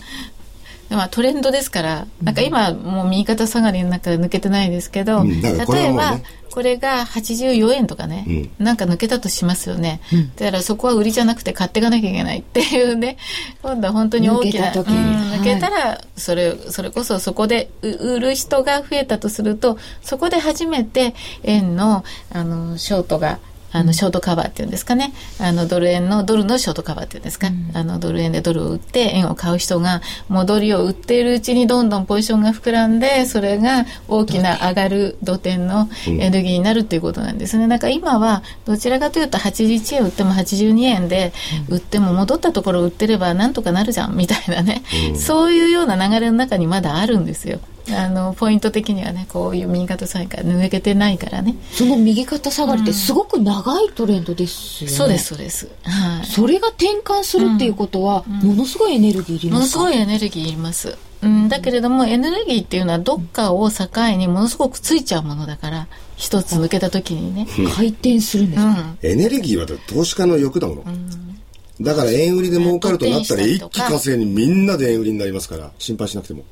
[0.90, 10.00] まあ、トレンドですから、なんか今もう右肩下がりの中で抜けてないですけど、うんだからこれ例えはもうねば、これが84円とかね、なんか抜けたとしますよね。
[10.36, 13.16] だからそこは売りじゃなくて買っていかなきゃいけないっていうね、
[13.62, 14.96] 今度は本当に大きな、抜けた時に。
[15.26, 23.40] うん抜けたら、それ、それこそそこでう売る人が増えたとすると、そこで初めて円の、あの、ショートが、
[23.72, 25.12] あのショートカバーっていうんですかね。
[25.40, 37.68] あのドル円のドルのショートカバーっていうんですか、あのドル円でドルを売って円を買う人が戻りを売っているうちにどんどんポジションが膨らんでそれが大きな上がる土点のエネルギーになるっていうことなんですね。
[37.68, 41.32] だから今はどちらかというと81円売っても82円で
[41.68, 44.82] 売っても戻ったところ売ってればなんとかなるじゃんみたいなね、
[45.16, 47.60] そういうような流れの中にまだあるんですよ。
[47.90, 51.56] あのポイント的にはねこういう右肩下がりから抜けてないからね。
[51.72, 59.80] その右肩下がりってすごく長いトレンドですよね、そうですそうです、はい、それが転換するっていうことは、ものすごいエネルギーいりものますか？
[59.80, 60.96] すごいエネルギーいります。
[61.22, 70.84] うん、だけれどもエネルギーっていうのはどっかを境にものすごくついちゃうものだから一つ抜けた時にね、回転するんですか、うん、エネルギーは投資家の欲だもの。
[71.80, 76.44] だから円売りで儲かるとなったら一気火星にみんなで円売りになりますから心配しなくても。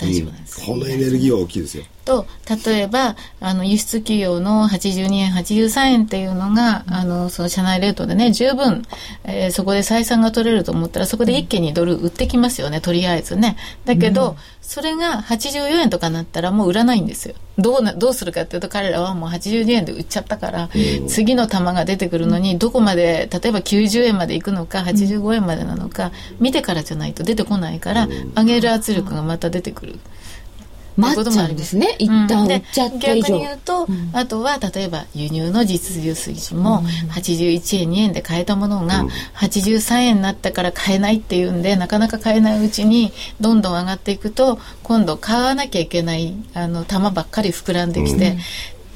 [0.00, 1.84] 大丈夫なんですこのエネルギーは大きいですよ。
[2.04, 2.26] と
[2.66, 8.82] 例えばあの輸出企業の82円83円っていうのが、あのその社内レートでね十分、
[9.24, 13.56] えーそこで採算が取れると思ったらそこで一気にドル売ってきますよねとりあえずね。
[13.84, 14.36] だけど、
[14.70, 17.34] それが84円とかなったらもう売らないんですよ。
[17.58, 20.68] どうなどうするかっていうと彼らはもう82円で売っちゃったから、
[21.08, 28.06] 次の玉が出てくるのにどこまで例えば90円まで行くのか85円までなのか見てからじゃないと出てこないから、
[28.36, 29.98] 上げる圧力がまた出てくる。
[31.00, 31.96] 待っちゃうんですね。
[31.98, 48.36] 一旦売っちゃった以上、逆に言うと、あとは例えば輸入の実需水準も81円2円で買えたものが83円になったから買えないっていうんでなかなか買えないうちにどんどん上がっていくと今度買わなきゃいけないあの玉ばっかり膨らんできて、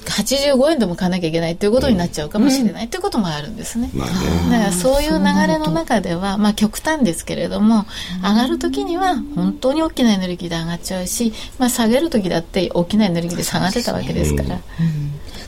[0.04, 3.90] 85円でも買わなきゃいけないっていうことになっちゃうかもしれないっていうこともあるんですね。
[3.94, 4.58] まあだね。
[4.58, 7.86] からそういう流れの中では、まあ極端ですけれども、
[8.22, 14.60] 上がる時には本当に大きなエネルギーで上がっちゃうし、まあ下げる時だって大きなエネルギーで下がってたわけですから。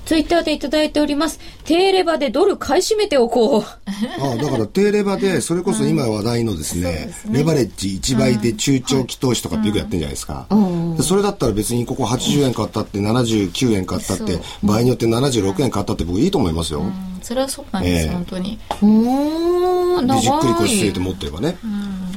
[0.07, 1.41] ツイッターでいただいております。
[1.65, 3.63] 低レバでドル買い占めておこう。
[3.63, 10.47] ああだから低レバで、それこそ今話題のですね、レバレッジ1倍で中長期投資とかってよくやってるんじゃないですか。
[10.97, 16.81] でそれだったら別にここ80円買ったって79円買ったって場合によって76円買ったって僕いいと思いますよ。
[16.81, 16.93] うん。
[17.21, 18.13] それはそうなんです、ええ。
[18.13, 18.59] 本当に。
[18.71, 21.59] おーでじっくり腰据えて持ってればね。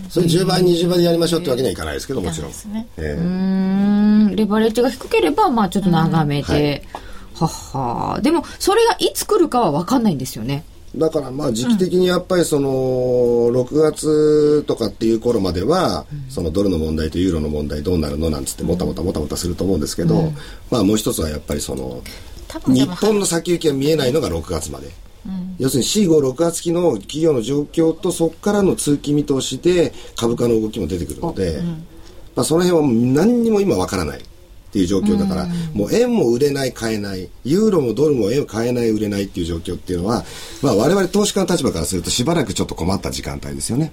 [0.09, 2.49] それ10倍、20倍でやりましょうってわけにはいかないですけど、もちろん。
[2.51, 2.87] ですね。
[2.97, 4.35] えうーん。
[4.35, 7.01] レバレッジが低ければまあちょっと長めで、はっ
[7.47, 10.63] はでもそれがいつ来るかは分かんないんですよね。
[10.75, 20.33] えだからまあ時期的にやっぱりその、6月とかっていう頃までは、そのドルの問題とユーロの問題どうなるのなんつってもたもたもたもたすると思うんですけど、
[20.71, 22.01] まあもう一つはやっぱりその、
[22.67, 24.89] 日本の先行きが見えないのが6月まで。
[25.59, 31.61] 要するに C56 月期の企業の状況とそこからの通期見通しで株価の動きも出てくるので、
[32.35, 34.21] まあ、その辺は何にも今わからない
[34.69, 40.23] っていう状況だから、もう円も売れない買えないユーロもドルも円を買えない売れないっていう状況っていうのは、
[40.61, 43.91] まあ、我々投資家の立場からするとしばらくちょっと困った時間帯ですよね。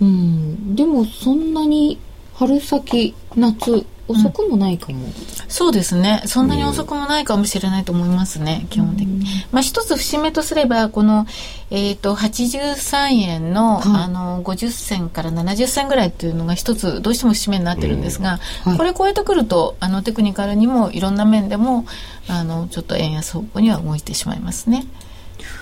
[0.00, 0.74] うん。
[0.74, 1.98] でもそんなに
[2.34, 5.06] 春先夏遅くもないかも、
[5.48, 6.22] そうですね。
[6.26, 9.26] そんなに遅くもないかもしれないと思いますね、基本的に。
[9.52, 11.26] まあ一つ節目とすれば、この、
[11.70, 21.84] えっ、と、83円の、はいあの、50銭から70銭ぐらいっていうのが一つ、どうしても節目になってるんですが、はいこれ超えてくると、あの、テクニカルにもいろんな面でも、
[22.28, 24.86] あの、ちょっと円安方向には動いてしまいますね。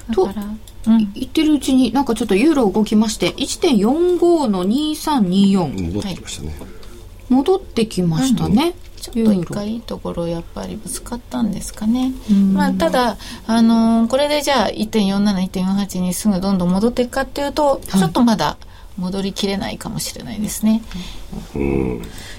[0.09, 0.43] だとから、
[0.87, 1.13] うん。
[1.15, 6.76] 言ってるうちになんかちょっとユーロ動きまして1.45の2324戻ってきましたね。
[7.29, 12.13] 戻ってきましたね、ちょっと一回いいところやっぱりぶつかったんですかね。
[12.53, 18.57] まあ、ただ、あのーこれでじゃあ1.47、1.48にすぐどんどん戻っていくかっていうと、ちょっとまだ
[18.97, 20.83] 戻りきれないかもしれないですね。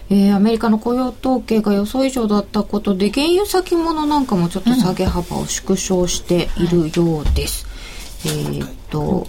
[0.10, 7.68] えーアメリカの雇用統計が予想以上だったことで原油先物なんかもちょっと下げ幅を縮小しているようです、
[8.26, 9.28] えーっと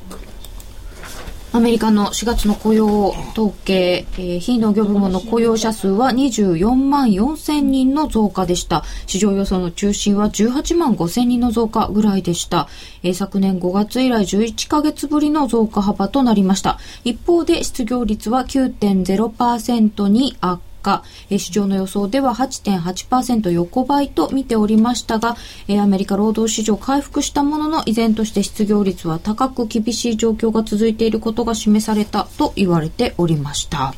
[1.50, 8.84] アメリカの4月の雇用統計、えー非農業部門の雇用者数は24万4千人の増加でした。
[9.06, 12.68] 市場予想の中心は18万5千人の増加ぐらいでした。
[13.02, 16.78] えー昨年5月以来11ヶ月ぶりの増加幅となりました。
[17.04, 21.02] 一方で失業率は9.0%に悪果。
[21.30, 25.36] えー市場の予想では8.8%横ばいと見ておりましたが、
[25.68, 33.94] えアメリカ労働市場回復したものの依然として失業率は高く厳しい状況が続いていることが示されたと言われておりました。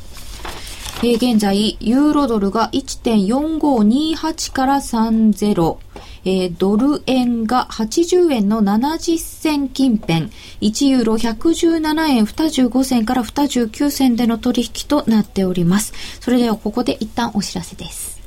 [1.02, 5.78] 現在、ユーロドルが1.4528から30、
[6.24, 10.30] えードル円が80円の70銭近辺、
[10.60, 15.92] 1ユーロ117円25銭から29銭での取引となっております。
[16.20, 18.19] それではここで一旦お知らせです。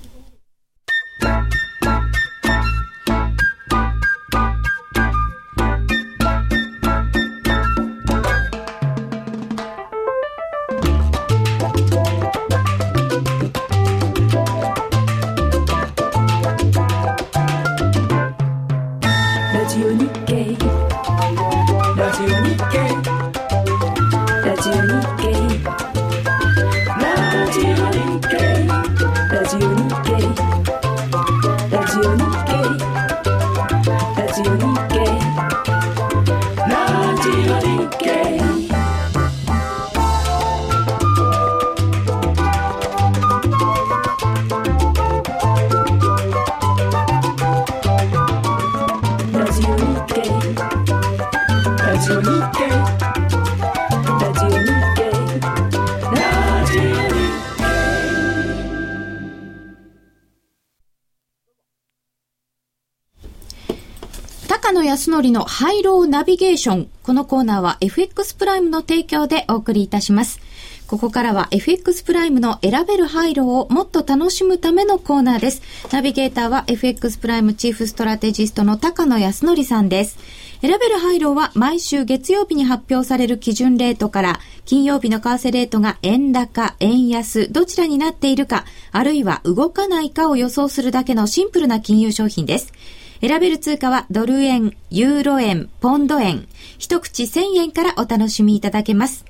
[65.03, 66.89] 康則のハイローナビゲーション。
[67.03, 70.39] このコーナーは FX プライムの提供でお送りいたします。
[70.87, 75.61] ここからは FX プライムの選べる廃炉をもっと楽しむためのコーナーです。
[75.91, 80.17] ナビゲーターは FX プライムチーフストラテジストの高野康則さんです。
[80.61, 88.63] 選べる廃炉は毎週月曜日に発表される基準レートから金曜日の為替レートが円高、円安、どちらになっているか、
[88.93, 92.71] あるいは動かないかを予想するだけのシンプルな金融商品です。
[93.23, 96.45] 選べる通貨はドル円、ユーロ円、ポンド円、
[96.77, 99.23] 一口1000円からお楽しみいただけます。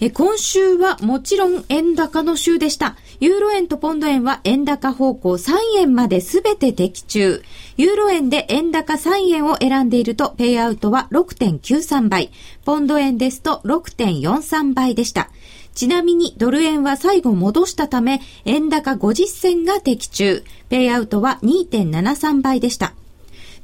[0.00, 2.94] え今週はもちろん円高の週でした。
[3.18, 7.42] ユーロ円とポンド円は円高方向3円まで全て的中。
[7.76, 12.30] ユーロ円で円高3円を選んでいると、ペイアウトは6.93倍。
[12.64, 15.28] ポンド円ですと6.43倍でした。
[15.74, 20.44] ちなみにドル円は最後戻したため、円高50銭が的中。
[20.68, 22.94] ペイアウトは2.73倍でした。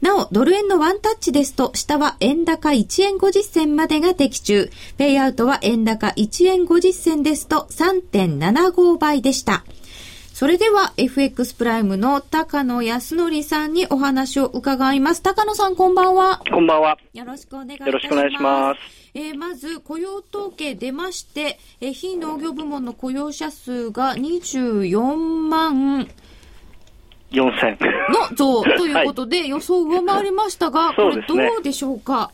[0.01, 4.71] なお、ドル円のワンタッチですと、下は円高1円50銭までが的中。
[4.97, 9.65] ペイアウトは円高1円50銭ですと3.75倍でした。
[10.33, 15.23] それでは FX プライムの高野康則さんにお話を伺います。
[15.23, 16.41] 高野さんこんばんは。
[16.51, 16.97] こんばんは。
[17.13, 17.87] よろしくお願いします。
[17.89, 18.81] よろしくお願いします。
[19.13, 26.09] えー、まず雇用統計出まして、えー、非農業部門の雇用者数が24万
[27.31, 27.79] 4000
[28.11, 32.31] の増 ということで、予想を上回りましたが、これどうでしょうか？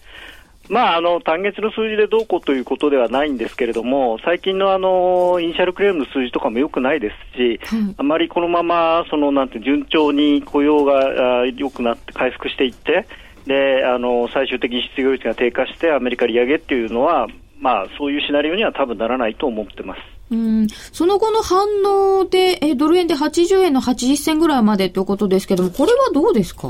[0.69, 7.61] まあ、あの単月の数字でどうこうということではないんですけれども、最近のあの initial claim の数字とかもよくないですし、
[7.97, 13.07] あまりこのままそのなんて順調に雇用が良くなって回復していって、
[13.47, 17.29] であの最終的に失業率が低下してアメリカ利上げっていうのは、
[17.61, 20.16] まあ、そういうシナリオには多分ならないと思ってます。
[20.31, 20.67] うん。
[20.93, 26.63] その後の反応で、えドル円で80円の80銭ぐらいまでということですけども、これはどうですか？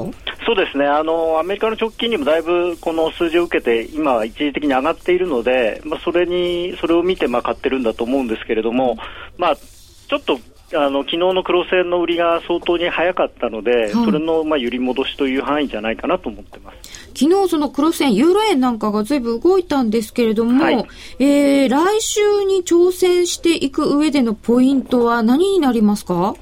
[0.44, 0.84] そうですね。
[0.86, 8.96] あの、アメリカの直近にもだいぶこの数字を受けて、今は一時的に上がっているので、まあ、それにそれを見てまあ買ってるんだと思うんですけれども、
[9.38, 10.38] まあ、ちょっと
[10.74, 16.76] あの昨日の黒線の売りが相当に早かったので、はい、それのまあ揺り戻しという範囲じゃないかなと思ってます。
[17.18, 20.86] 昨日その黒線、ユーロ円なんかがずいぶん動いたんですけれども、はい、
[21.20, 26.34] えー、来週に挑戦していく上でのポイントは何になりますか？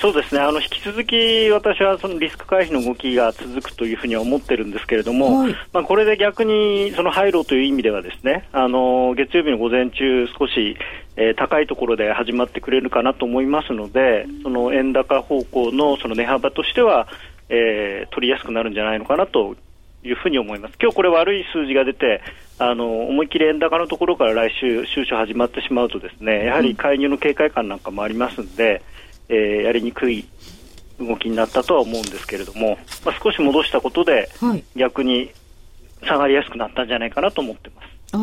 [0.00, 10.76] そうですねあの引き続き私はそのリスク回避の動きが続くというふうには思ってるんですけれども、はい、まあ、これで逆にその廃炉という意味ではですねあの月曜日の午前中少し、
[11.16, 17.08] えー、高いところで始まってくれるかなと思いますのでその円高方向のその値幅としては、
[17.48, 19.56] えー、取りやすくなるんじゃないのかなと
[20.04, 20.74] いうふうに思います。
[20.80, 22.22] 今日これ悪い数字が出て、
[22.58, 28.82] あの思い切り円高のところから来週、収書始まってしまうとですね、やはり介入の警戒感なんかもありますんで、
[29.32, 30.28] えー、やりにくい
[31.00, 34.28] 動きになったとは思うんですけれども、まあ、少し戻したことで、
[34.76, 35.30] 逆に
[36.04, 37.81] 下がりやすくなったんじゃないかなと思ってます。
[38.12, 38.18] あ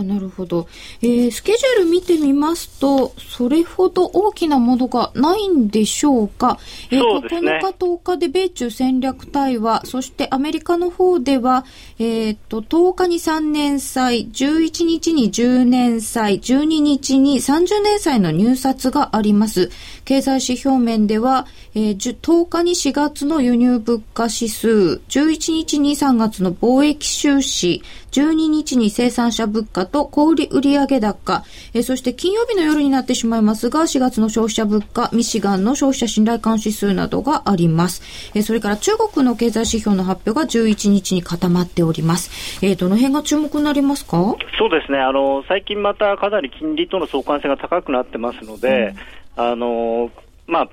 [0.00, 0.68] あ、なるほど。
[1.02, 6.58] えー、スケジュール見てみますと、それほど大きなものがないんでしょうか。
[6.92, 11.64] えー、9日、10日で米中戦略対話、そしてアメリカの方では、
[11.98, 19.70] えー、っと、10日に3年債、11日に10年債、12日に30年債の入札があります。
[20.04, 27.82] 経済指標面では、えー、10日に4月の輸入物価指数、11日に3月の貿易収支、
[28.12, 31.44] 12日に生産者物価と小売売上高、
[31.74, 38.02] えー、そして金曜日の夜になってしまいますが、4月の消費者物価、ミシガンの消費者信頼感指数などがあります。
[38.34, 42.64] えー、それから中国の経済指標の発表が11日に固まっております。
[42.64, 44.36] えー、どの辺が注目になりますか？
[44.58, 44.98] そうですね。
[44.98, 48.94] あの、最近またかなり金利との相関性が高くなってますので、
[49.36, 50.10] うん、あの、
[50.46, 50.68] まあ、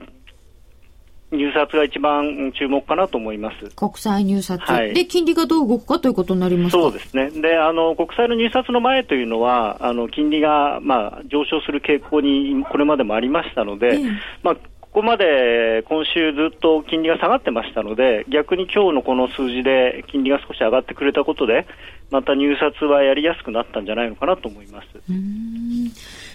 [1.32, 3.70] 入札が一番注目かなと思います。
[3.76, 4.62] 国債入札。
[4.62, 7.30] はい、で、金利がどう動くかということになりますそうですね。
[7.30, 14.06] で、あの、国債の入札の前というのは、あの、金利が、まあ、上昇する傾向にこれまでもありましたので、ええ、
[14.42, 21.68] まあ、ここまで今週ずっと金利が下がってましたので、逆に今日のこの数字で金利が少し上がってくれたことで、
[22.10, 24.88] また入札はやりやすくなったんじゃないのかなと思います。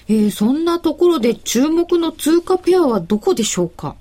[0.08, 3.96] えー、そんなところで注目の通貨ペアはどこでしょうか？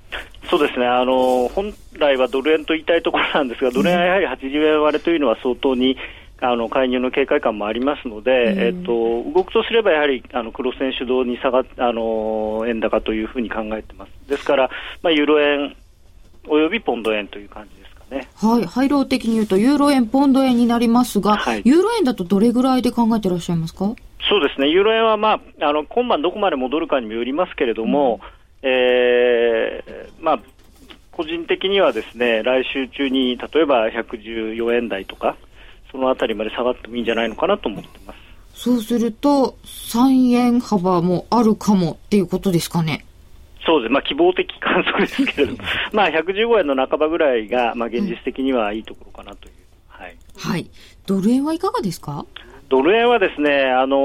[0.58, 5.96] そうですねあの本来はドル円と言いたいところなんですが、ドル円はやはり80円割れというのは相当に
[6.40, 8.92] あの介入の警戒感もありますので、うん、えっと、
[9.32, 14.28] 動くとすればやはりあの黒線主導に下があの円高というふうに考えてます。
[14.28, 14.70] ですから、
[15.02, 15.76] まあ、ユーロ円
[16.46, 18.28] およびポンド円という感じですかね。
[18.36, 18.66] はい。
[18.66, 23.94] 配慮的に言うと、ユーロ円、ポンド円になりますが、はい、ユーロ円だとどれぐらいで考えていらっしゃいますか？
[24.28, 24.68] そうですね。
[24.68, 28.28] ユーロ円は、まあ、あの、今晩どこまで戻るかにもよりますけれども、うん、
[28.66, 30.40] えー、まあ、
[31.12, 35.36] 個人的にはですね、来週中に例えば114円台とか、
[35.92, 38.18] そのあたりまで下がってもいいんじゃないのかなと思ってます。
[38.54, 43.04] そうすると、3円幅もあるかもっていうことですかね。
[43.66, 43.92] そうです。
[43.92, 45.58] まあ、希望的観測ですけれども、
[45.92, 49.54] まあ、115円の半ばぐらいが、まあ、現実的にはいいところかなという。
[49.88, 50.16] はい。
[50.36, 50.70] はい。
[51.06, 52.24] ドル円はいかがですか？
[52.74, 53.96] ドル円はですね、あの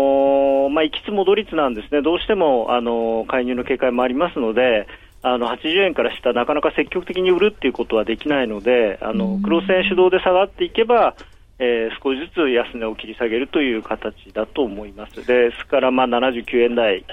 [0.68, 2.04] ー、まあ、行きつ戻りつなんですね。
[2.04, 4.88] どうしても、あのー、介入の警戒もありますので、
[5.24, 11.16] あの80円から下、なかなか積極的に売るっていうことはできないので、あの黒線主導で下がっていけば、
[11.58, 15.26] えー、少しずつ安値を切り下げるという形だと思います。
[15.26, 17.04] ですから、まあ、79円台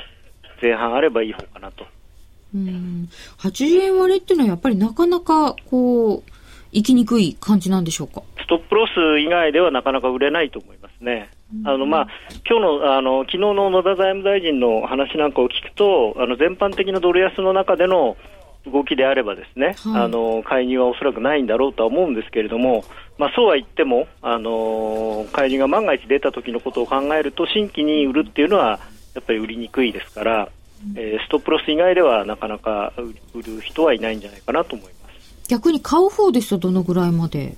[0.61, 1.87] 前半あればいい方かなと。
[2.55, 6.23] うん80円割れっていうのはやっぱりなかなかこう、
[6.71, 8.23] 行きにくい感じなんでしょうか？
[8.43, 11.31] ストップロス以外ではなかなか売れないと思いますね。
[11.65, 12.09] あのまあ
[12.49, 18.17] 今日のあの昨日の野田財務大臣の話なんかを聞くと、あの全般的なドル安の中での
[18.67, 22.85] 動きであればですね、はい、あの介入はおそらくないんだろうとは思うんですけれども、
[23.17, 28.81] まあ、そうは言っても、あの介入が万が一出た時のことを考えると新規に売るっていうのは
[29.15, 30.49] やっぱり売りにくいですから、
[30.97, 32.93] えー、ストップロス以外ではなかなか
[33.35, 35.49] 売る人はいないんじゃないかなと思います。
[35.49, 37.55] 逆に買う方ですとどのぐらいまで。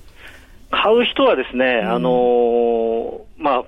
[0.71, 3.63] 買う人はですね、うん、あのー、まあ、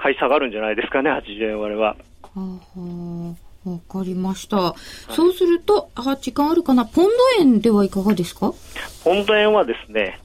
[0.00, 1.88] 買い下がるんじゃないですかね、80円割れは。
[1.88, 1.96] は
[2.36, 3.34] あは
[3.66, 4.56] あ、わかりました。
[4.56, 4.74] は
[5.10, 6.84] い、そうすると、あ、時間あるかな？
[6.86, 8.52] ポンド円ではいかがですか？
[9.04, 10.18] ポンド円はですね、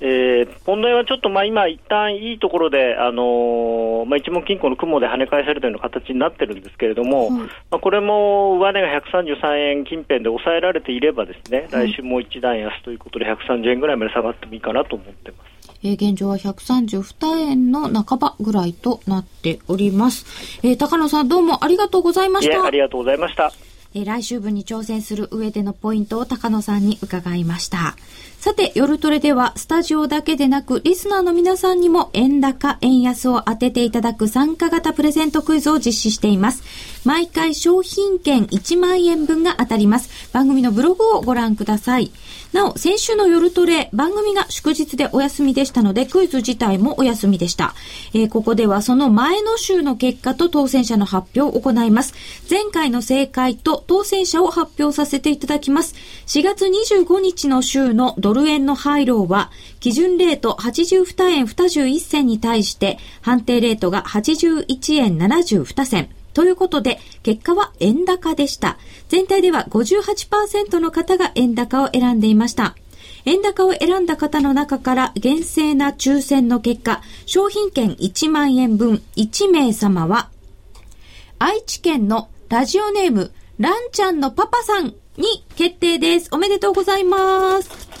[0.00, 8.88] えー、問題はちょっとまあ今、一旦いいところで、あのー、まあ、一目金庫の雲で跳ね返されたような形になってるんですけれども、まあ、これも上値が
[9.22, 15.53] 133円近辺で抑えられていれば、ですね、来週もう一段安ということで、130円ぐらいまで下がってもいいかなと思ってます。
[15.84, 20.24] えー、現状は132円の半ばぐらいとなっております。
[20.62, 22.64] えー、高野さんどうもありがとうございました。
[22.64, 23.52] ありがとうございました。
[23.94, 27.96] えー、来週分に挑戦する上でのポイントを高野さんに伺いました。
[28.38, 36.62] さて、夜トレでは、スタジオだけでなく、リスナーの皆さんにも、円高、円安を当てていただく参加型プレゼントクイズを実施しています。
[37.04, 40.30] 毎回商品券1万円分が当たります。
[40.32, 42.12] 番組のブログをご覧ください。
[42.52, 47.74] なお、先週の夜トレ、番組が祝日でお休みでしたので、クイズ自体もお休みでした。
[48.12, 52.14] えー、ここではその前の週の結果と当選者の発表を行います。
[52.48, 55.94] 前回の正解と当選者を発表させていただきます。
[56.26, 66.10] 4月25日の週のドル円の配慮は、基準レート82円21銭に対して、判定レートが81円72銭。
[66.34, 68.76] ということで、結果は円高でした。
[69.08, 72.74] 全体では58%の方が円高を選んでいました。
[73.24, 80.28] 円高を選んだ方の中から厳正な抽選の結果、商品券1万円分1名様は、
[81.38, 84.94] 愛知県のラジオネーム、ランちゃんのパパさんに
[85.56, 86.28] 決定です。
[86.32, 87.93] おめでとうございます。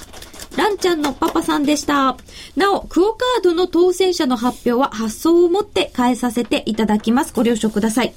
[0.56, 2.16] ランちゃんのパパさんでした。
[2.56, 7.32] なお、クオカードの当選者の発表は発送をもって変えさせていただきます。
[7.34, 8.14] ご了承ください。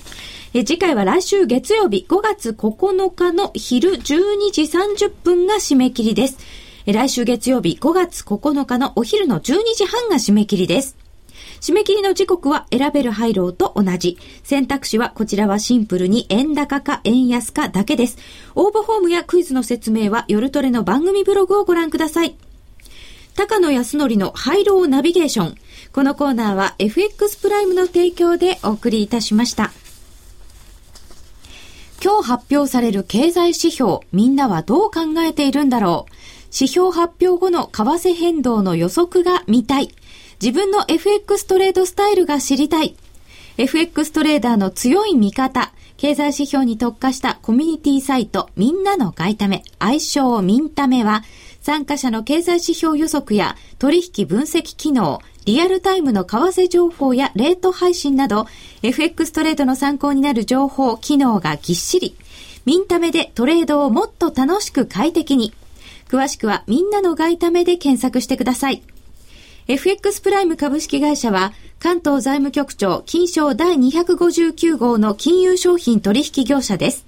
[0.53, 6.37] え次回は来週月曜日5月9日の昼12時30分が締め切りです。
[6.85, 11.06] 来週月曜日5月9日のお昼の12時半が締め切りです。
[11.59, 14.17] 締め切りの時刻は選べる配慮と同じ。
[14.43, 18.17] 選択肢はこちらはシンプルに円高か円安かだけです。
[18.55, 22.35] 応募フォームやクイズの説明は夜トレの番組ブログをご覧ください。
[23.35, 25.55] 高野康則のハイローナビゲーション。
[25.93, 29.71] このコーナーは FX プライムの提供でお送りいたしました。
[32.03, 36.13] 今日発表される経済指標、みんなはどう考えているんだろう
[36.53, 39.89] 指標発表後の為替変動の予測が見たい。
[40.41, 42.95] 自分の FX トレードスタイルが知りたい。
[43.57, 45.73] FX トレーダーの強い味方。
[45.97, 51.23] 経済指標に特化したコミュニティサイト、みんなの外為、愛称ミンタメは、
[51.59, 58.45] 参加者の経済指標予測や取引分析機能、リアルタイムの為替情報やレート配信など、
[58.83, 62.15] FX トレードの参考になる情報、機能がぎっしり。
[62.65, 65.51] ミンタメでトレードをもっと楽しく快適に。
[66.09, 68.83] 詳しくはみんなの外為で検索してください。
[69.69, 77.05] FX プライム株式会社は、関東財務局長金賞第259号の金融商品取引業者です。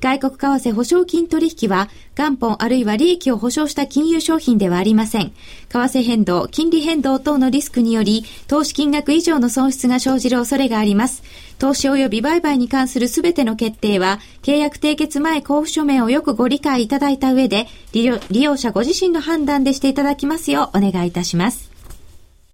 [0.00, 5.32] 外国為替保証金取引は、元本あるいは利益を保証した金融商品ではありません。
[5.32, 5.32] 為
[5.72, 11.24] 替変動、金利変動等のリスクにより、投資金額以上の損失が生じる恐れがあります。
[11.58, 21.75] 投資及び売買に関するすべての決定は、契約締結前交付書面をよくご理解いただいた上で、利用者ご自身の判断でしていただきますようお願いいたします。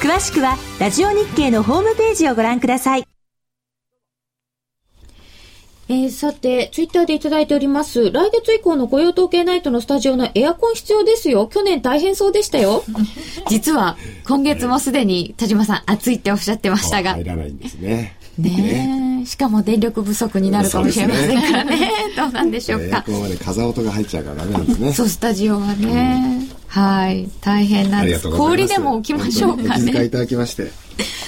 [0.00, 3.04] 詳しくはラジオ日経のホームページをご覧ください
[5.90, 8.10] えー、さて、ツイッターでいただいております。
[8.10, 11.46] 来月以降の雇用統計ナイトのスタジオのエアコン必要ですよ。
[11.46, 12.84] 去年大変そうでしたよ。
[13.48, 13.96] 実は、
[14.26, 17.12] 今月もすでに田島さん暑いっておっしゃってましたが。
[17.12, 18.17] 入らないんですね。
[18.38, 21.80] ねえ、しかも電力不足になるかもしれませんからね。
[21.80, 22.86] ね どうなんでしょうか。
[22.86, 24.92] エアコンはね、風音が入っちゃうからダメなんですね。
[24.92, 26.40] そう、スタジオはね。
[26.40, 27.28] うん、はい。
[27.40, 28.28] 大変なんです。
[28.30, 29.84] 氷でも置きましょうかね。
[29.84, 30.70] お気遣いいただきまして。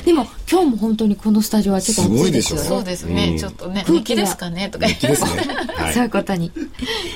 [0.04, 6.50] でも今日も本当にこのスタジオはちょっと暑いですよそうですね、うん、ちょっとね空気ですかねとか言って、ねはい、 そういうことに、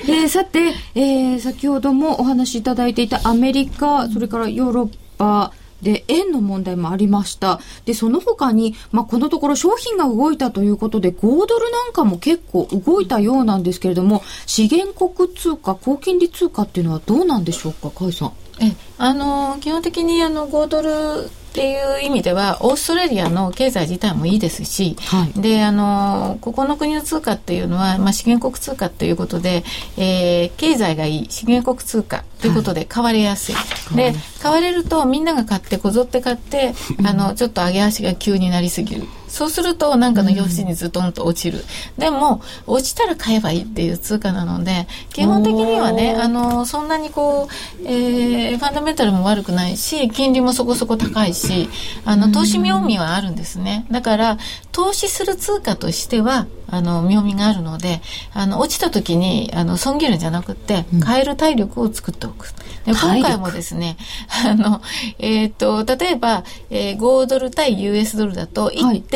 [0.05, 5.53] えー、さて、えー、先ほどもお話しいただいていたアメリカそれからヨーロッパ
[5.85, 7.61] で、円の問題もありました。
[7.85, 18.33] で、その他に、まあ、このところ商品が動いたということで、5ドルなんかも結構動いたようなんですけれども、資源国通貨、高金利通貨っていうのはどうなんでしょうか、甲斐さん。
[18.61, 29.63] え、あの、基本的にあの、5ドルっていう意味ではオーストラリアの経済自体もいいですし、はい、であのここの国の通貨っていうのは、まあ、資源国通貨ということで、
[29.97, 36.75] えー、経済がいい資源国通貨ということで買われやすい、はい、で買われるとみんなが買ってこぞって買って
[37.07, 39.05] あのちょっと上げ足が急になりすぎる
[39.35, 47.49] そうするとなんかの表紙にズドンと落ちる、うん、でも落ちたら買えばいいっていう通貨なので基本的にはねあのそんなにこ
[47.83, 51.69] う、えー、ファンダメンタルも悪くないし金利もそこそこ高いし
[52.05, 53.87] あの投資妙味はあるんですね。
[53.91, 54.39] だから
[54.71, 58.01] 投資する通貨としてはあの妙味があるので
[58.33, 62.49] あの落ちた時にあの損切るんじゃなくて買える体力を作っておく、
[62.85, 63.97] で今回もですね
[64.45, 64.83] あの、
[65.19, 68.71] えーと、例えば、えー、5ドル対 US ドルだと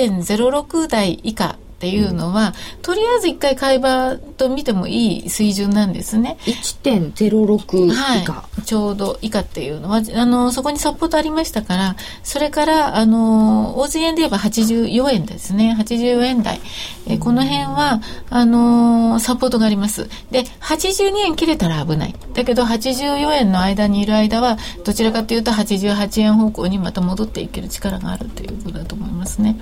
[0.08, 1.54] 1.06台以下。
[1.78, 6.36] っていうのは、うん、とりあえず一回買い場と見てもいい水準なんですね。
[6.40, 7.92] 1.06以
[8.24, 16.60] 下、はい、ちょうど以下っていうのはあのそこにサポートありましたからそれからあの大津円で言えば84円ですね84円台、
[17.06, 20.08] えこの辺はあのサポートがあります。
[20.32, 29.56] で82円切れたら危ないだけど84円の間にいる間はどちらかというと88円方向にまた戻っていける力があるということだと思いますね。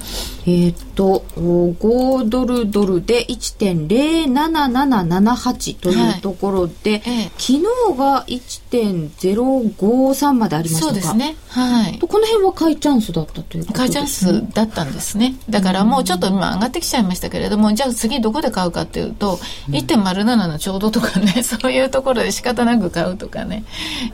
[0.46, 1.76] えっと5
[2.24, 7.02] ドルドルで1.07778というところで、はい、
[7.38, 7.62] 昨日
[7.96, 11.36] が1.053までありましたそうですね。
[11.48, 11.98] はい。
[11.98, 13.74] この辺は買いチャンスだったということですね。
[13.74, 15.34] 買いチャンスだったんですね。
[15.48, 19.38] だからもうちょっと今上がってきちゃいましたけれども、じゃあ次どこで買うかっていうと、
[19.68, 23.64] 1.07のちょうどとかね、 そういうところで仕方なく買うとかね、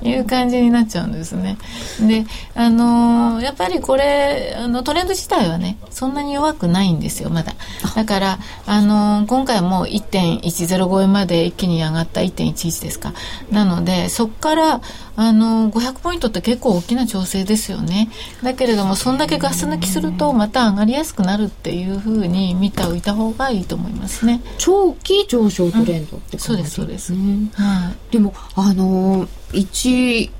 [0.03, 1.59] いう感じになっちゃうんですね。
[2.01, 2.25] で、
[2.55, 7.55] あのー、やっぱりこれ、あのトレンド自体はね、そんなに弱くないんですよ、まだ。
[7.95, 13.13] だから、あのー、今回も1.105円まで一気に上がった1.11ですか。
[13.51, 14.81] なので、そこから、
[15.17, 18.11] あのー、500ポイントって結構大きな調整ですよね。
[18.43, 24.43] だけれども、そんだけガス抜きすると、また上がりやすくなるっていうふうに見ておいた方がいいと思いますね。
[24.59, 27.13] 長期上昇トレンドって感じ、うん、そうです、そうです。
[27.13, 28.13] はい。
[28.13, 30.31] でも、あのー、1、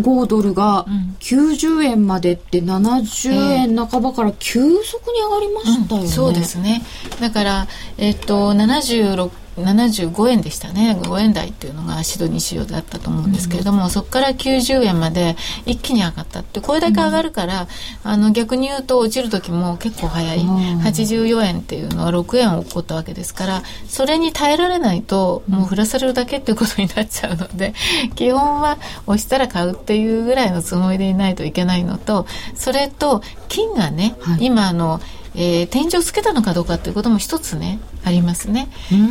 [0.00, 0.86] 5ドルが
[1.20, 6.82] 90円までって70円半ばから急速に上がりましたよね、うん、そうですね。
[7.20, 7.66] だから
[7.98, 9.30] えっと76
[9.64, 10.98] 75円でしたね。
[11.00, 15.36] 5円台っていうのがシドニー市場だったと思うんですけれども、うん、そこから90円まで
[15.66, 17.68] 一気に上がったってこれだけ上がるから、
[18.04, 27.74] うん、あの逆に言うと落ちる時も結構早い、うん、84円っていうのは6円起こったわけですからそれに耐えられないともう振らされるだけっていうことになっちゃうので
[28.14, 35.00] 基本は押したら買うっていうぐらいのつもりでいないといけないのとそれと金がね、はい、今あの
[35.34, 38.68] えー、天井つけたのかどうかということも一つねありますね。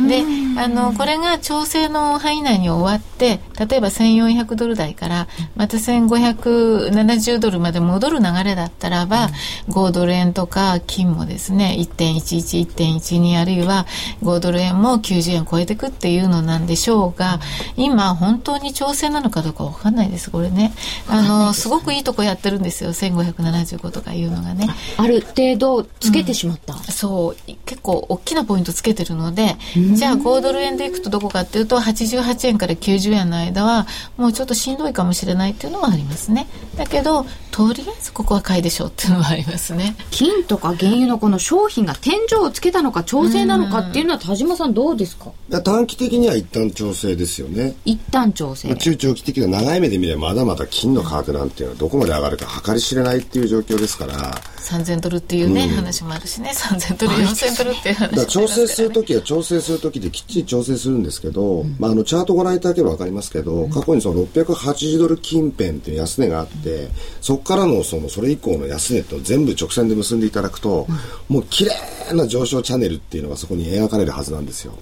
[0.08, 0.24] で
[0.60, 9.28] あのこれが調整の範囲内に終わって例えば1400ドル台からまた1570ドルまで戻る流れだったらば、
[9.68, 13.86] うん、5ドル円とか金もですね1.11、1.12あるいは
[14.22, 17.40] 5ドル円も90円超えてくっていうのなんでしょうが
[17.76, 20.72] 今本当に調整なのかどうかわかんないですこれね。
[21.08, 24.68] あのすごくいいとこやってるんですよ1575とかいうのがね。
[24.96, 29.56] ある程度つけてしまった、うん、そう結構大きなポイントつけてるので
[29.94, 36.48] じゃあ5ドル円でいくとどこかっていうと88円から90円の間はもうちょっとしんどいかもしれないっていうのはありますね。
[36.76, 39.96] だけどとりあえずここは買いでしょうっていうのはありますね。
[40.10, 45.32] 金とか原油のこの商品が天井をつけたのか調整なのかっていうのは田島さんどうですか？
[45.62, 47.74] 短期的には一旦調整ですよね。
[47.84, 48.74] 一旦調整。
[48.76, 54.14] 中長期的な長い目で見ればまだまだ金の価格なんていうのはどこまで上がるか計り知れないっていう状況ですから。
[54.60, 56.52] 3000ドルっていうね、うん、話もあるしね。
[56.54, 66.88] 3000ドル4000ドルっていう話もある、ね、調整する時は調整する時できっちり調整するんですけど、うん、まあ、あのチャートご覧いただければ分かりますけど、うん、過去にその680ドル近辺っていう安値があって、
[67.20, 70.86] そこからのそのそれ以降の安値と全部直線で結んでいただくと、
[71.28, 74.74] もう綺麗な上昇チャンネルっていうのがそこに描かれるはずなんですよ。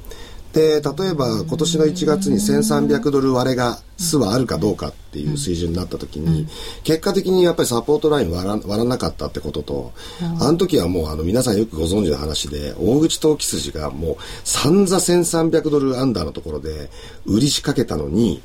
[0.59, 6.47] で例えば今年の1月に1300ドル割れが巣はあるかどうかっていう水準になった時に、
[6.85, 9.93] 結果的にやっぱりサポートライン割ら割らなかったってことと、
[10.41, 16.91] あの時はもうあの皆さんよくご存知の話で大口投機筋がもう散々1300ドルアンダーのところで
[17.27, 18.43] 売り仕掛けたのに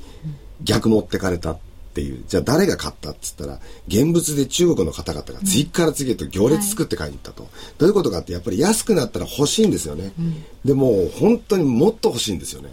[0.64, 2.24] 逆持ってかれたっていう。
[2.28, 7.44] じゃあ誰が買ったっつったら、現物で中国の方々が次から次へと行列作って買いに行ったと。
[7.44, 10.14] はい、どういうことかってやっぱり安くなったら欲しいんですよね。
[10.18, 12.70] うん、でも本当にもっと欲しいんですよね。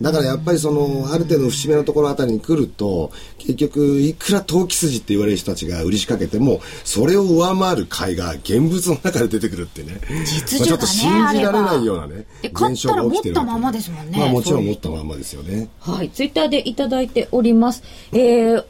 [0.00, 9.98] だからやっぱりその、ある程度節目のところあたりに来ると、結局、いくら投機筋って言われる人たちが売り仕掛けても、それを上回る買いが現物の中で出てくるってね。
[10.26, 13.34] 実ね、ちょっと信じられないようなね、現象が起きてる。
[13.36, 14.18] 持ったままですもんね。
[14.18, 15.68] まあもちろん持ったままですよね。
[15.80, 17.82] はい、ツイッターでいただいております。
[18.12, 18.64] えー、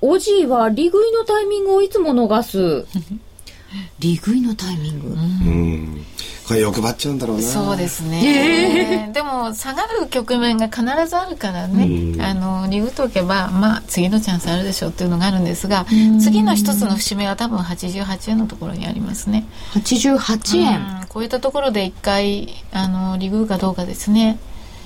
[0.00, 2.84] おじいは利食いのタイミングをいつも逃す？
[4.00, 5.08] 利食いのタイミング？
[5.08, 6.04] うん。
[6.48, 7.42] これ欲張っちゃうんだろうな。
[7.42, 9.04] そうですね。
[9.06, 15.84] えー、でも、下がる局面が必ずあるからね、あの、利食っておけば、まあ、次のチャンスあるでしょうっていうのがあるんですが、
[16.22, 19.46] 次の一つの節目は多分88円のところにありますね。
[19.74, 21.06] 88円。
[21.10, 24.38] こういったところで一回、あの、利食うかどうかですね。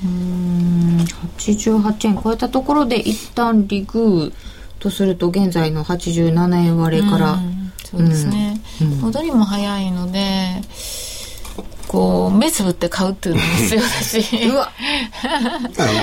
[0.05, 1.07] うん、
[1.39, 4.33] 88円超えたところで一旦利食う。
[4.81, 10.61] とすると現在の87円割れから、うん、そうですね、うん、戻りも早いので
[11.93, 14.49] こう目つぶって買うっていうのも必要だし。
[14.49, 14.73] うわ。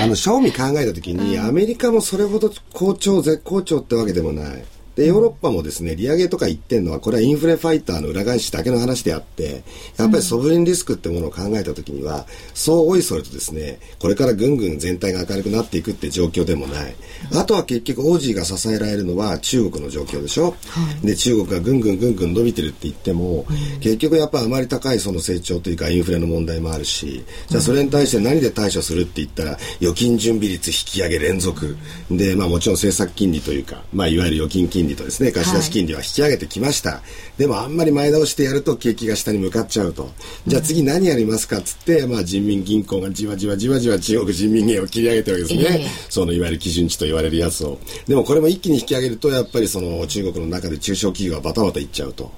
[0.02, 4.64] あの賞味考えた時に、アメリカもそれほど好調絶好調ってわけでもない
[4.96, 9.62] で、ヨーロッパもですね、利上げとか言ってんのは、これはインフレファイターの裏返しだけの話であって、
[9.96, 16.94] やっぱりソブリンリスクってものを考えたときには、そうおいそれとですね、これからぐんぐん全体が明るくなっていくって状況でもない。
[17.34, 20.50] あとは結局、オージーが支えられるのは中国の状況でしょ？
[20.50, 20.54] は
[21.02, 31.76] い、で、中国がぐんぐんぐんぐん伸びてるって言っても、うん、結局やっぱあまり高いその成長というかインフレの問題もあるし、じゃあそれに対して何で対処するって言ったら、預金準備率引き上げ連続。
[32.10, 37.02] で、まあもちろん政策金利というか、まあいわゆる預金金利とですね、貸出金利は引き上げてきました。
[37.40, 40.10] でもあんまり前倒してやると景気が下に向かっちゃうと。
[40.46, 41.56] じゃあ次何やりますか？
[41.56, 45.80] っつって、まあ人民銀行がじわじわじわじわ中国人民元を切り上げてるわけですね。
[45.84, 47.78] えー、そのいわゆる基準値と言われるやつを。
[48.06, 52.30] でもこれも一気に引き上げると、やっぱりその中国の中で中小企業がバタバタいっちゃうと。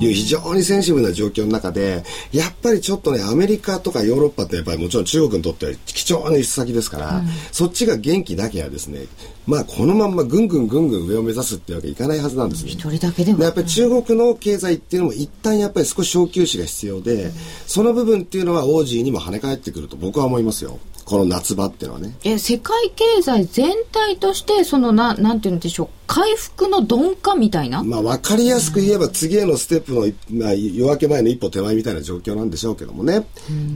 [0.00, 9.06] いう非常にセンシブな状況の中で、やっぱりちょっとね、アメリカとかヨーロッパってやっぱりもちろん中国にとっては貴重な輸出先ですから、うん、そっちが元気だけはですね、
[9.46, 12.72] まあこのまんまぐんぐんぐんぐん上を目指すってわけいかないはずなんですね。
[12.72, 13.44] 一人だけでも。
[13.44, 17.32] やっぱり中国の経済っていうのも一旦やっぱり少し小休止が必要で、うん、
[17.66, 20.78] その部分っていうのはオージーにも跳ね返ってくると僕は思いますよ。
[21.04, 22.16] この夏場っていうのはね。
[22.24, 27.84] え、世界経済全体として、そのな、なんていうんでしょう、回復の鈍化みたいな？
[27.84, 33.26] まあ、わかりやすく言えば、次へのステップの、まあ、夜明け前の一歩手前みたいな状況なんでしょうけどもね。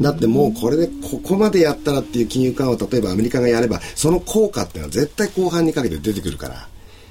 [0.00, 6.66] だってもうこれでここまでやったらっていう金融緩和を例えばアメリカがやれば、その効果っていうのは絶対後半にかけて出てくるから。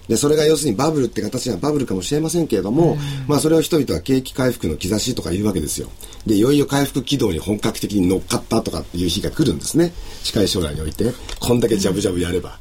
[0.07, 2.97] で、それが要するにバブルって形はバブルかもしれませんけれども、うん、
[3.27, 5.89] まあそれを人々は景気回復の兆しとか言うわけですよ。
[6.25, 9.93] で、いよいよ回復軌道に本格的に乗っかったとかっていう日が来るんですね。
[10.23, 11.11] 近い将来において。
[11.39, 12.59] こんだけジャブジャブやれば。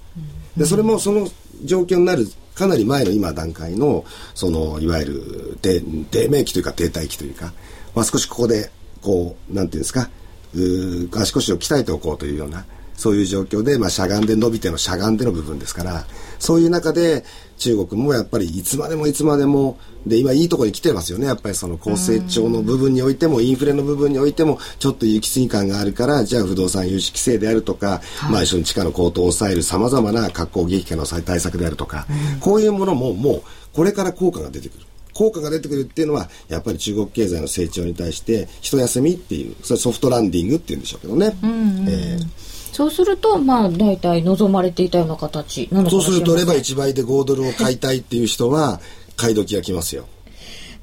[0.57, 1.29] で、それもその
[1.65, 5.81] 状況になるかなり前の今段階の、その、いわゆる低、
[6.11, 7.53] 低迷期というか停滞期というか、
[7.95, 8.71] まあ少しここで、
[9.03, 10.09] こう、なんていうんですか、
[10.55, 12.65] う足腰を鍛えておこうというような、
[12.97, 16.05] そういう状況で、まあ、しゃがんで伸びてのしゃがんでの部分ですから、
[16.39, 17.25] そういう中で、
[17.59, 21.27] 中国もやっぱりいつまでもいつまでも、で、今いいところに来てますよね。
[21.27, 33.43] やっぱりその高成長の部分においても、インフレの部分においても、ちょっと行き過ぎ感があるから、じゃあ不動産融資規制であるとか、はい、まあ一緒に地価の高騰を抑える様々な格好激化の対策であるとか、うん、こういうものももう、
[33.73, 34.87] これから効果が出てくる。
[35.13, 41.37] 効果が出てくるっていうのは、やっぱり中国経済の成長に対して、一休みっていう、それソフトランディングっていうんでしょうけどね。
[41.43, 42.46] うんうん、えー
[42.77, 48.83] そうすると、まあ、大体望まれていたような形なのかそうすると、レバ1倍で5ドルを買いたいっていう人は、
[49.17, 50.05] 買い時が来ますよ。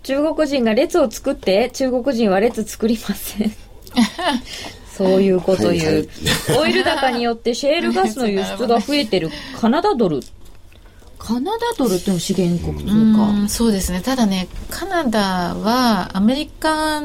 [0.01, 3.53] 中国人が列を作って、中国人は列作りません。
[4.97, 6.07] そういうこと言う、はいはい、
[6.61, 9.29] オイル高によってシェールガスの輸出が増えてる。
[9.61, 10.21] カナダドル
[11.23, 14.01] カナダドルっても資源国通貨そうですね。
[14.01, 17.01] ただねカナダはアメリカ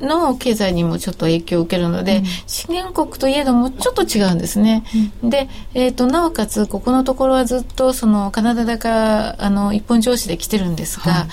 [0.00, 4.84] の経済にもちょっと影響を受けるので、うん、資源国といえどもちょっと違うんですね、
[5.22, 11.26] うん、で、えーと、なおかつここのところはずっとそのカナダ高あの一本上司で来てるんですが、は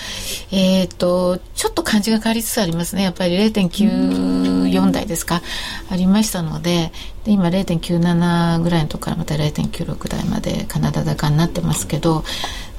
[0.51, 3.03] い、えっ、ー、とちょっと感じが変わりつつありますね。
[3.03, 5.41] やっぱり0.94台ですか、
[5.89, 6.91] ありましたので
[7.26, 12.24] で今0.97ぐらいのところからまた0.96台までカナダ高になってますけど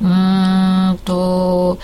[0.03, 1.79] うんと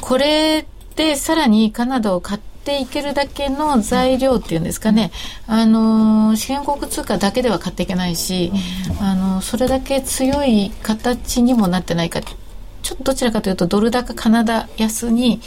[0.00, 5.10] これでさらにカナダを買っていけるだけの材料っていうんですかね、
[5.46, 8.52] あの資源国通貨だけでは買っていけないし、
[9.00, 15.40] あのそれだけ強い形にもなってないかちょっとどちらかというとドル高カナダ安に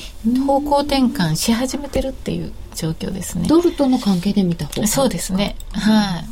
[0.46, 3.48] 方向転換し始めてるっていう状況ですね。
[3.48, 5.56] ドルとの関係で見た方がそうですね。
[5.74, 6.26] はい。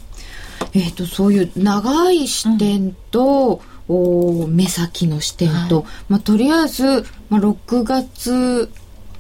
[0.74, 8.70] えーと、そういう長い視点と、うん、お目先の視点と、はい、まあ、とりあえず、まあ、6月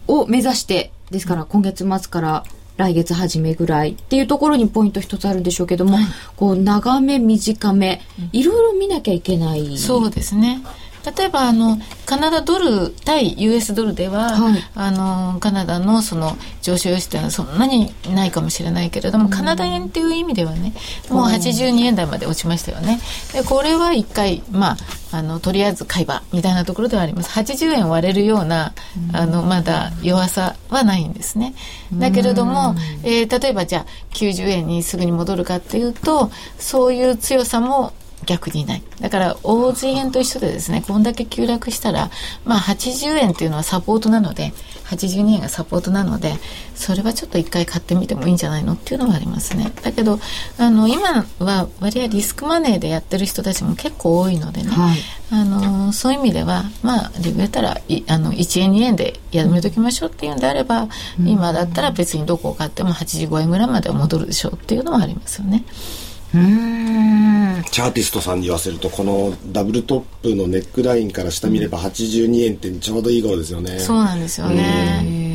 [0.08, 2.44] を目指してですから今月末から
[2.78, 6.06] 来月初めぐらいっていうところにポイント一つあるんでしょうけども、はい、
[6.38, 10.64] こう長め短めいろいろ見なきゃいけない、そうですね
[11.06, 20.74] 例えばあのカナダドル対 US ドルでは、はい、あのカナダのその上昇余地というのはそんなにないかもしれないけれども、うん、カナダ円っていう意味ではね
[21.10, 23.00] もう82円台まで落ちましたよね。
[23.34, 24.78] でこれは一回まあ
[25.12, 27.30] あのとりあえず買い場みたいなところではあります。
[27.32, 28.74] 80円割れるような、
[29.10, 31.56] うん、あのまだ弱さはないんですね。
[31.93, 36.30] だけれども、えー、例えばじゃあ90円にすぐに戻るかっていうと
[36.60, 37.93] そういう強さも
[38.26, 38.84] 逆にない。
[38.99, 42.09] だから大津円と一緒でですねこんだけ急落したら
[42.45, 44.53] まあ80円っていうのはサポートなので
[44.86, 46.34] 82円がサポートなので
[46.76, 49.72] それはちょっと一回買ってみてもいいんじゃないのっていうのはありますね。
[49.84, 50.20] だけど
[50.57, 54.97] あの今は割合リスクマネーでやってる人たちも結構多いのでね、はい、
[55.32, 60.88] あのそういう意味ではまあリグれたらいあの1円2円でやめときましょうっていうんであれば、
[61.20, 65.63] うん、今だったら別にどこを買っても85円ぐらいまでは戻るでしょうっていうのはありますよね。
[66.03, 73.80] うんチャーティストさんに言わせるとこのダブルトップのネックラインから下見れば82円ってちょうどいい頃ですよね。
[73.80, 75.29] そうなんですよね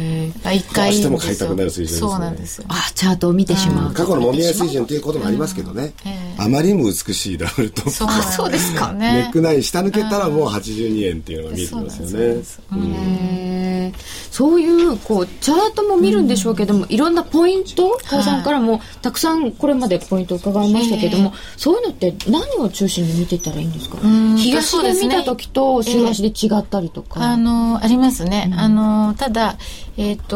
[0.52, 2.64] 一回しても買いたくなる水準です、ね、そうなんですよ。
[2.68, 5.94] あチャートを見てしまう、過去のもみ合い水準ということもありますけどね、
[6.36, 9.12] あまりにも美しいダブルトップそうですかね。
[9.14, 13.92] ネックライン下抜けたらもう82円っていうのが見えてますよね。
[14.30, 23.98] そういうこうチャートも見るんでしょうけども、いろんなポイント川さんからもたくさんこれまでポイント伺いましたけども、そういうのって何を中心に見てたらいいんですか？
[24.36, 29.56] 東で見た時と週足で違ったりとか、あのありますね、あのただ
[29.96, 30.33] えっ、と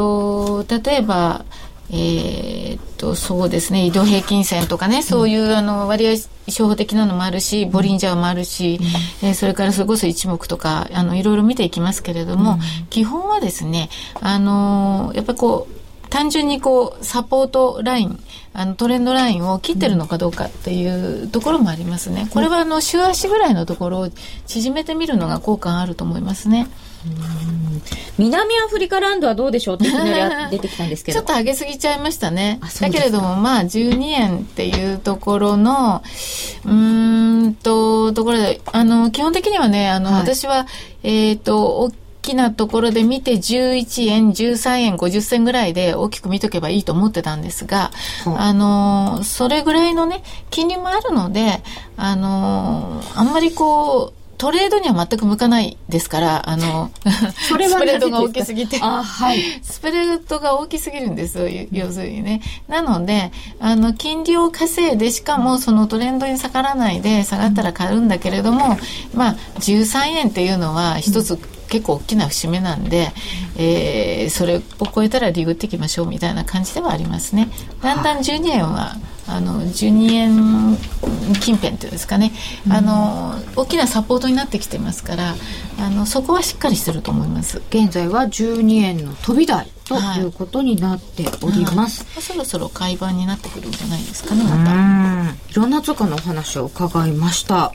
[0.68, 1.44] 例えば
[1.90, 6.12] えー、っとそうですね移動平均線とかねそういう、あの割合
[6.46, 8.78] 初歩的なのもあるしボリンジャーもあるし、
[9.22, 13.88] うん、えー、それからそれこそ一目とかあのいろいろ見ていきますけれども、うん、基本はですね
[14.20, 15.78] あのやっぱりこう
[16.10, 18.18] 単純にこうサポートライン
[18.54, 22.28] あのトレンドラインを切ってるのかどうかっていうところもありますね。
[22.32, 24.10] これはあの週足ぐらいのところを
[24.46, 26.66] 縮めてみるのが効果あると思いますね。
[28.18, 31.18] 南アフリカランドはどうでしょうっていきなり出てきたんですけど。
[31.18, 32.60] ちょっと上げすぎちゃいましたね。
[32.80, 36.02] だけれどもまあ12円っていうところの
[36.64, 40.66] うんとところであの基本的にはねあの、はい、私は
[41.02, 41.92] えっ、ー、と大
[42.22, 47.90] きなところで見て11円13円50銭ぐらいで大きく見とけばいいと思ってたんですが、
[48.26, 51.62] あのそれぐらいのね金利もあるので
[51.96, 56.90] あのあんまりこうトレードには全く向かないですから、あの、
[57.48, 62.40] それはスプレッドが大きすぎて、はい、スプレッドが大きすぎるんですよ、要するにね。
[62.68, 68.78] なので、あの、金利を稼いで、しかもそのトレンドに逆らわないで、下がったら買うんだけれども、
[69.12, 71.36] まあ、13円っていうのは一つ、
[71.68, 73.10] 結構大きな節目なんで、
[73.56, 74.62] えー、それを
[74.94, 77.50] 超えたらリグっていきましょうみたいな感じではありますね。
[77.82, 78.96] だんだん12円は
[79.28, 80.76] あの12円
[81.40, 82.32] 近辺っていうんですかね、
[82.66, 85.34] うん、あの大きなサポートになってきてますから
[85.78, 87.62] あのそこはしっかりしてると思います。
[87.70, 90.22] 現在は12円の飛び台とい。
[90.22, 95.34] うことになっております、はい、そろそろ買い場になってくるんじゃないですかねまた。
[95.50, 97.72] いろんな通貨のお話を伺いました。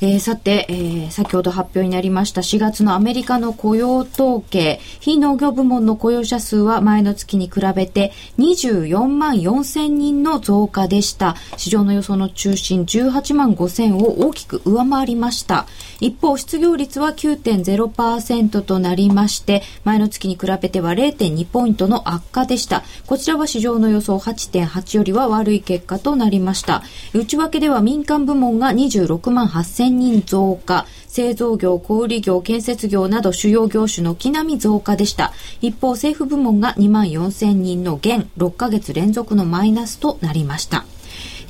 [0.00, 11.36] えー、さて、えー、先ほど発表になりました4月のアメリカの雇用統計、非農業部門の雇用者数は前の月に比べて24万4千人の増加ででした。
[11.58, 15.66] 市場の予想の中心18万5千を大きく上回りました。
[16.00, 22.82] 一方、失業率は9.0%となりまして、前の月に比べては0.2ポイントの悪化でした。
[23.06, 26.82] こちらは市場の予想8.8よりは悪い結果となりました。
[27.12, 35.34] 内訳では民間部門が26万8000人増加、製造業、小売業、建設業など主要業種の軒並み増加でした。
[35.60, 40.85] 一方、政府部門が2万4000人の減、6ヶ月連続のマイナスとなりました。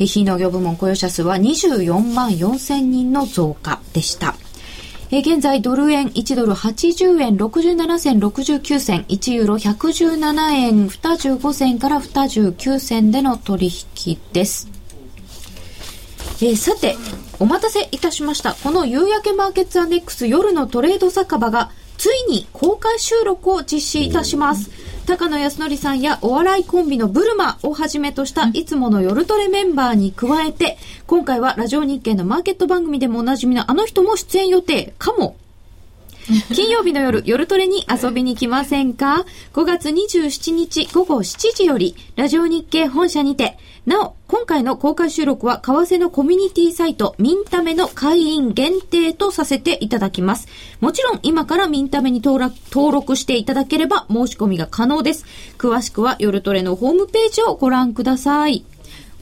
[0.05, 4.34] 非農業部門雇用者数は24万4000人の増加でした。
[5.12, 14.68] え現在ドル円1ドル80円67銭69銭1ユーロ117円25銭から29銭での取引です。
[16.42, 16.97] えー、さて、
[17.38, 18.55] お待たせいたしました。
[18.55, 24.70] この夕焼けマーケッツアネックス夜のトレード酒場がついに公開収録を実施いたします。
[25.07, 35.36] 高野康則さんやお笑いコンビのブルマをはじめとしたいつもの夜トレメンバーに加えて、今回はラジオ日経のマーケット番組でもおなじみのあの人も出演予定かも。
[36.52, 43.57] 金曜日の夜、夜トレに遊びに来ませんか ?5 月27日午後7時より、ラジオ日経本社にて、
[43.87, 50.49] なお、今回の公開収録は、為替のコミュニティサイト、ミンタメの会員限定とさせていただきます。
[50.80, 52.51] もちろん、今からミンタメに登
[52.93, 55.24] 録していただければ、申し込みが可能です。
[55.57, 58.64] 詳しくは、夜トレのホームページをご覧ください。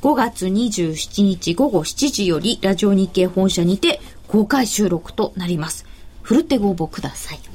[0.01, 5.85] 5月27日午後7時より、ラジオ日経本社にて、公開収録となります。
[6.23, 7.54] ふるってご応募ください。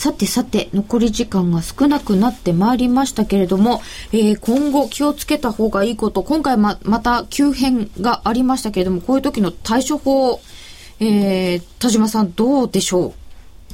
[0.00, 3.82] さてさて、残り時間が少なくなってまいりましたけれども、
[4.12, 10.40] えー、今後気をつけた方がいいこと、今回ま、また急変がありましたけれども、こういう時の対処法、
[11.00, 13.12] えー、田島さんどうでしょ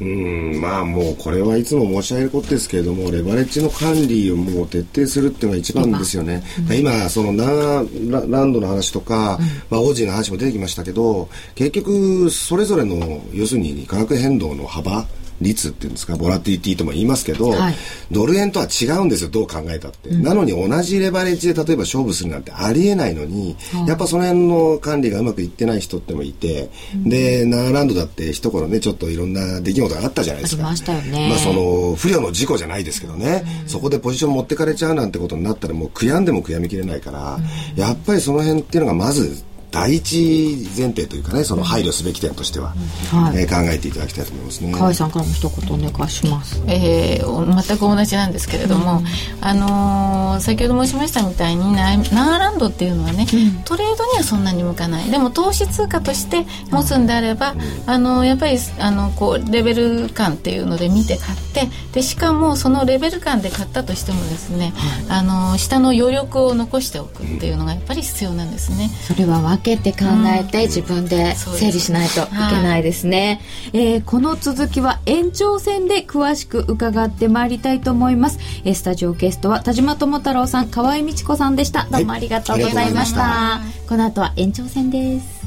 [0.01, 0.05] う？
[0.05, 15.07] うんまあもうこれはいつも申し上げることですけれどもレバレッジの管理をもう徹底するっていうのが一番ですよね、今,、うん、今そのナーランドの話とか、うん、まあ、オージーの話も出てきましたけど結局それぞれの要するに価格変動の幅
[15.41, 17.75] 率っていうんですかボラティリティとも言いますけど、はい、
[18.11, 30.63] ドル円とは違うんですよどう考えたって、うん、なのに同じレバレッジで例えば勝負するなんてありえないのに、うん、やっぱその辺の管理がうまくいってない人ってもいて、うん、でナーランドだって一頃ねちょっといろんな出来事があったじゃないですか。
[30.63, 31.29] ましたよね。
[31.29, 37.39] まあその不慮の事故じゃないですけどね、そこでポジション持ってかれちゃうなんてことになったらもう悔やんでも悔やみきれないから、
[37.77, 39.43] やっぱりその辺っていうのがまず
[39.77, 42.69] 第一前提というかねその配慮すべき点としては、
[43.11, 44.73] はい、えー、考えていただきたいと思いますね。
[44.73, 49.05] 河合さんからも一言お願いします、えー、全く同じなんですけれども、うん、
[49.43, 55.11] あのー、先ほど申しましたみたいにナーランドっていうのはね、うん、トレードにはそんなに向かない。
[55.11, 64.73] でも投資通貨として持つんであれば、うん、あのやっぱりあのこうレベル感っていうので見て買ってでしかもそのレベル感で買ったとしてもですね、
[65.09, 68.89] はい、あの下の余力を残しておくっていうのがやっぱり必要なんですね。
[69.07, 70.07] それはけって考
[70.39, 73.41] えて自分で整理しないといけないですね、
[73.75, 81.89] うんはい、えー、この続きは延長戦で詳しく伺ってまいりたいと思います、え、スタジオゲストは田島智太郎さん河合美智子さんでした。
[81.91, 83.89] どうもありがとうございました,はい、した。
[83.89, 85.47] この後は延長戦です。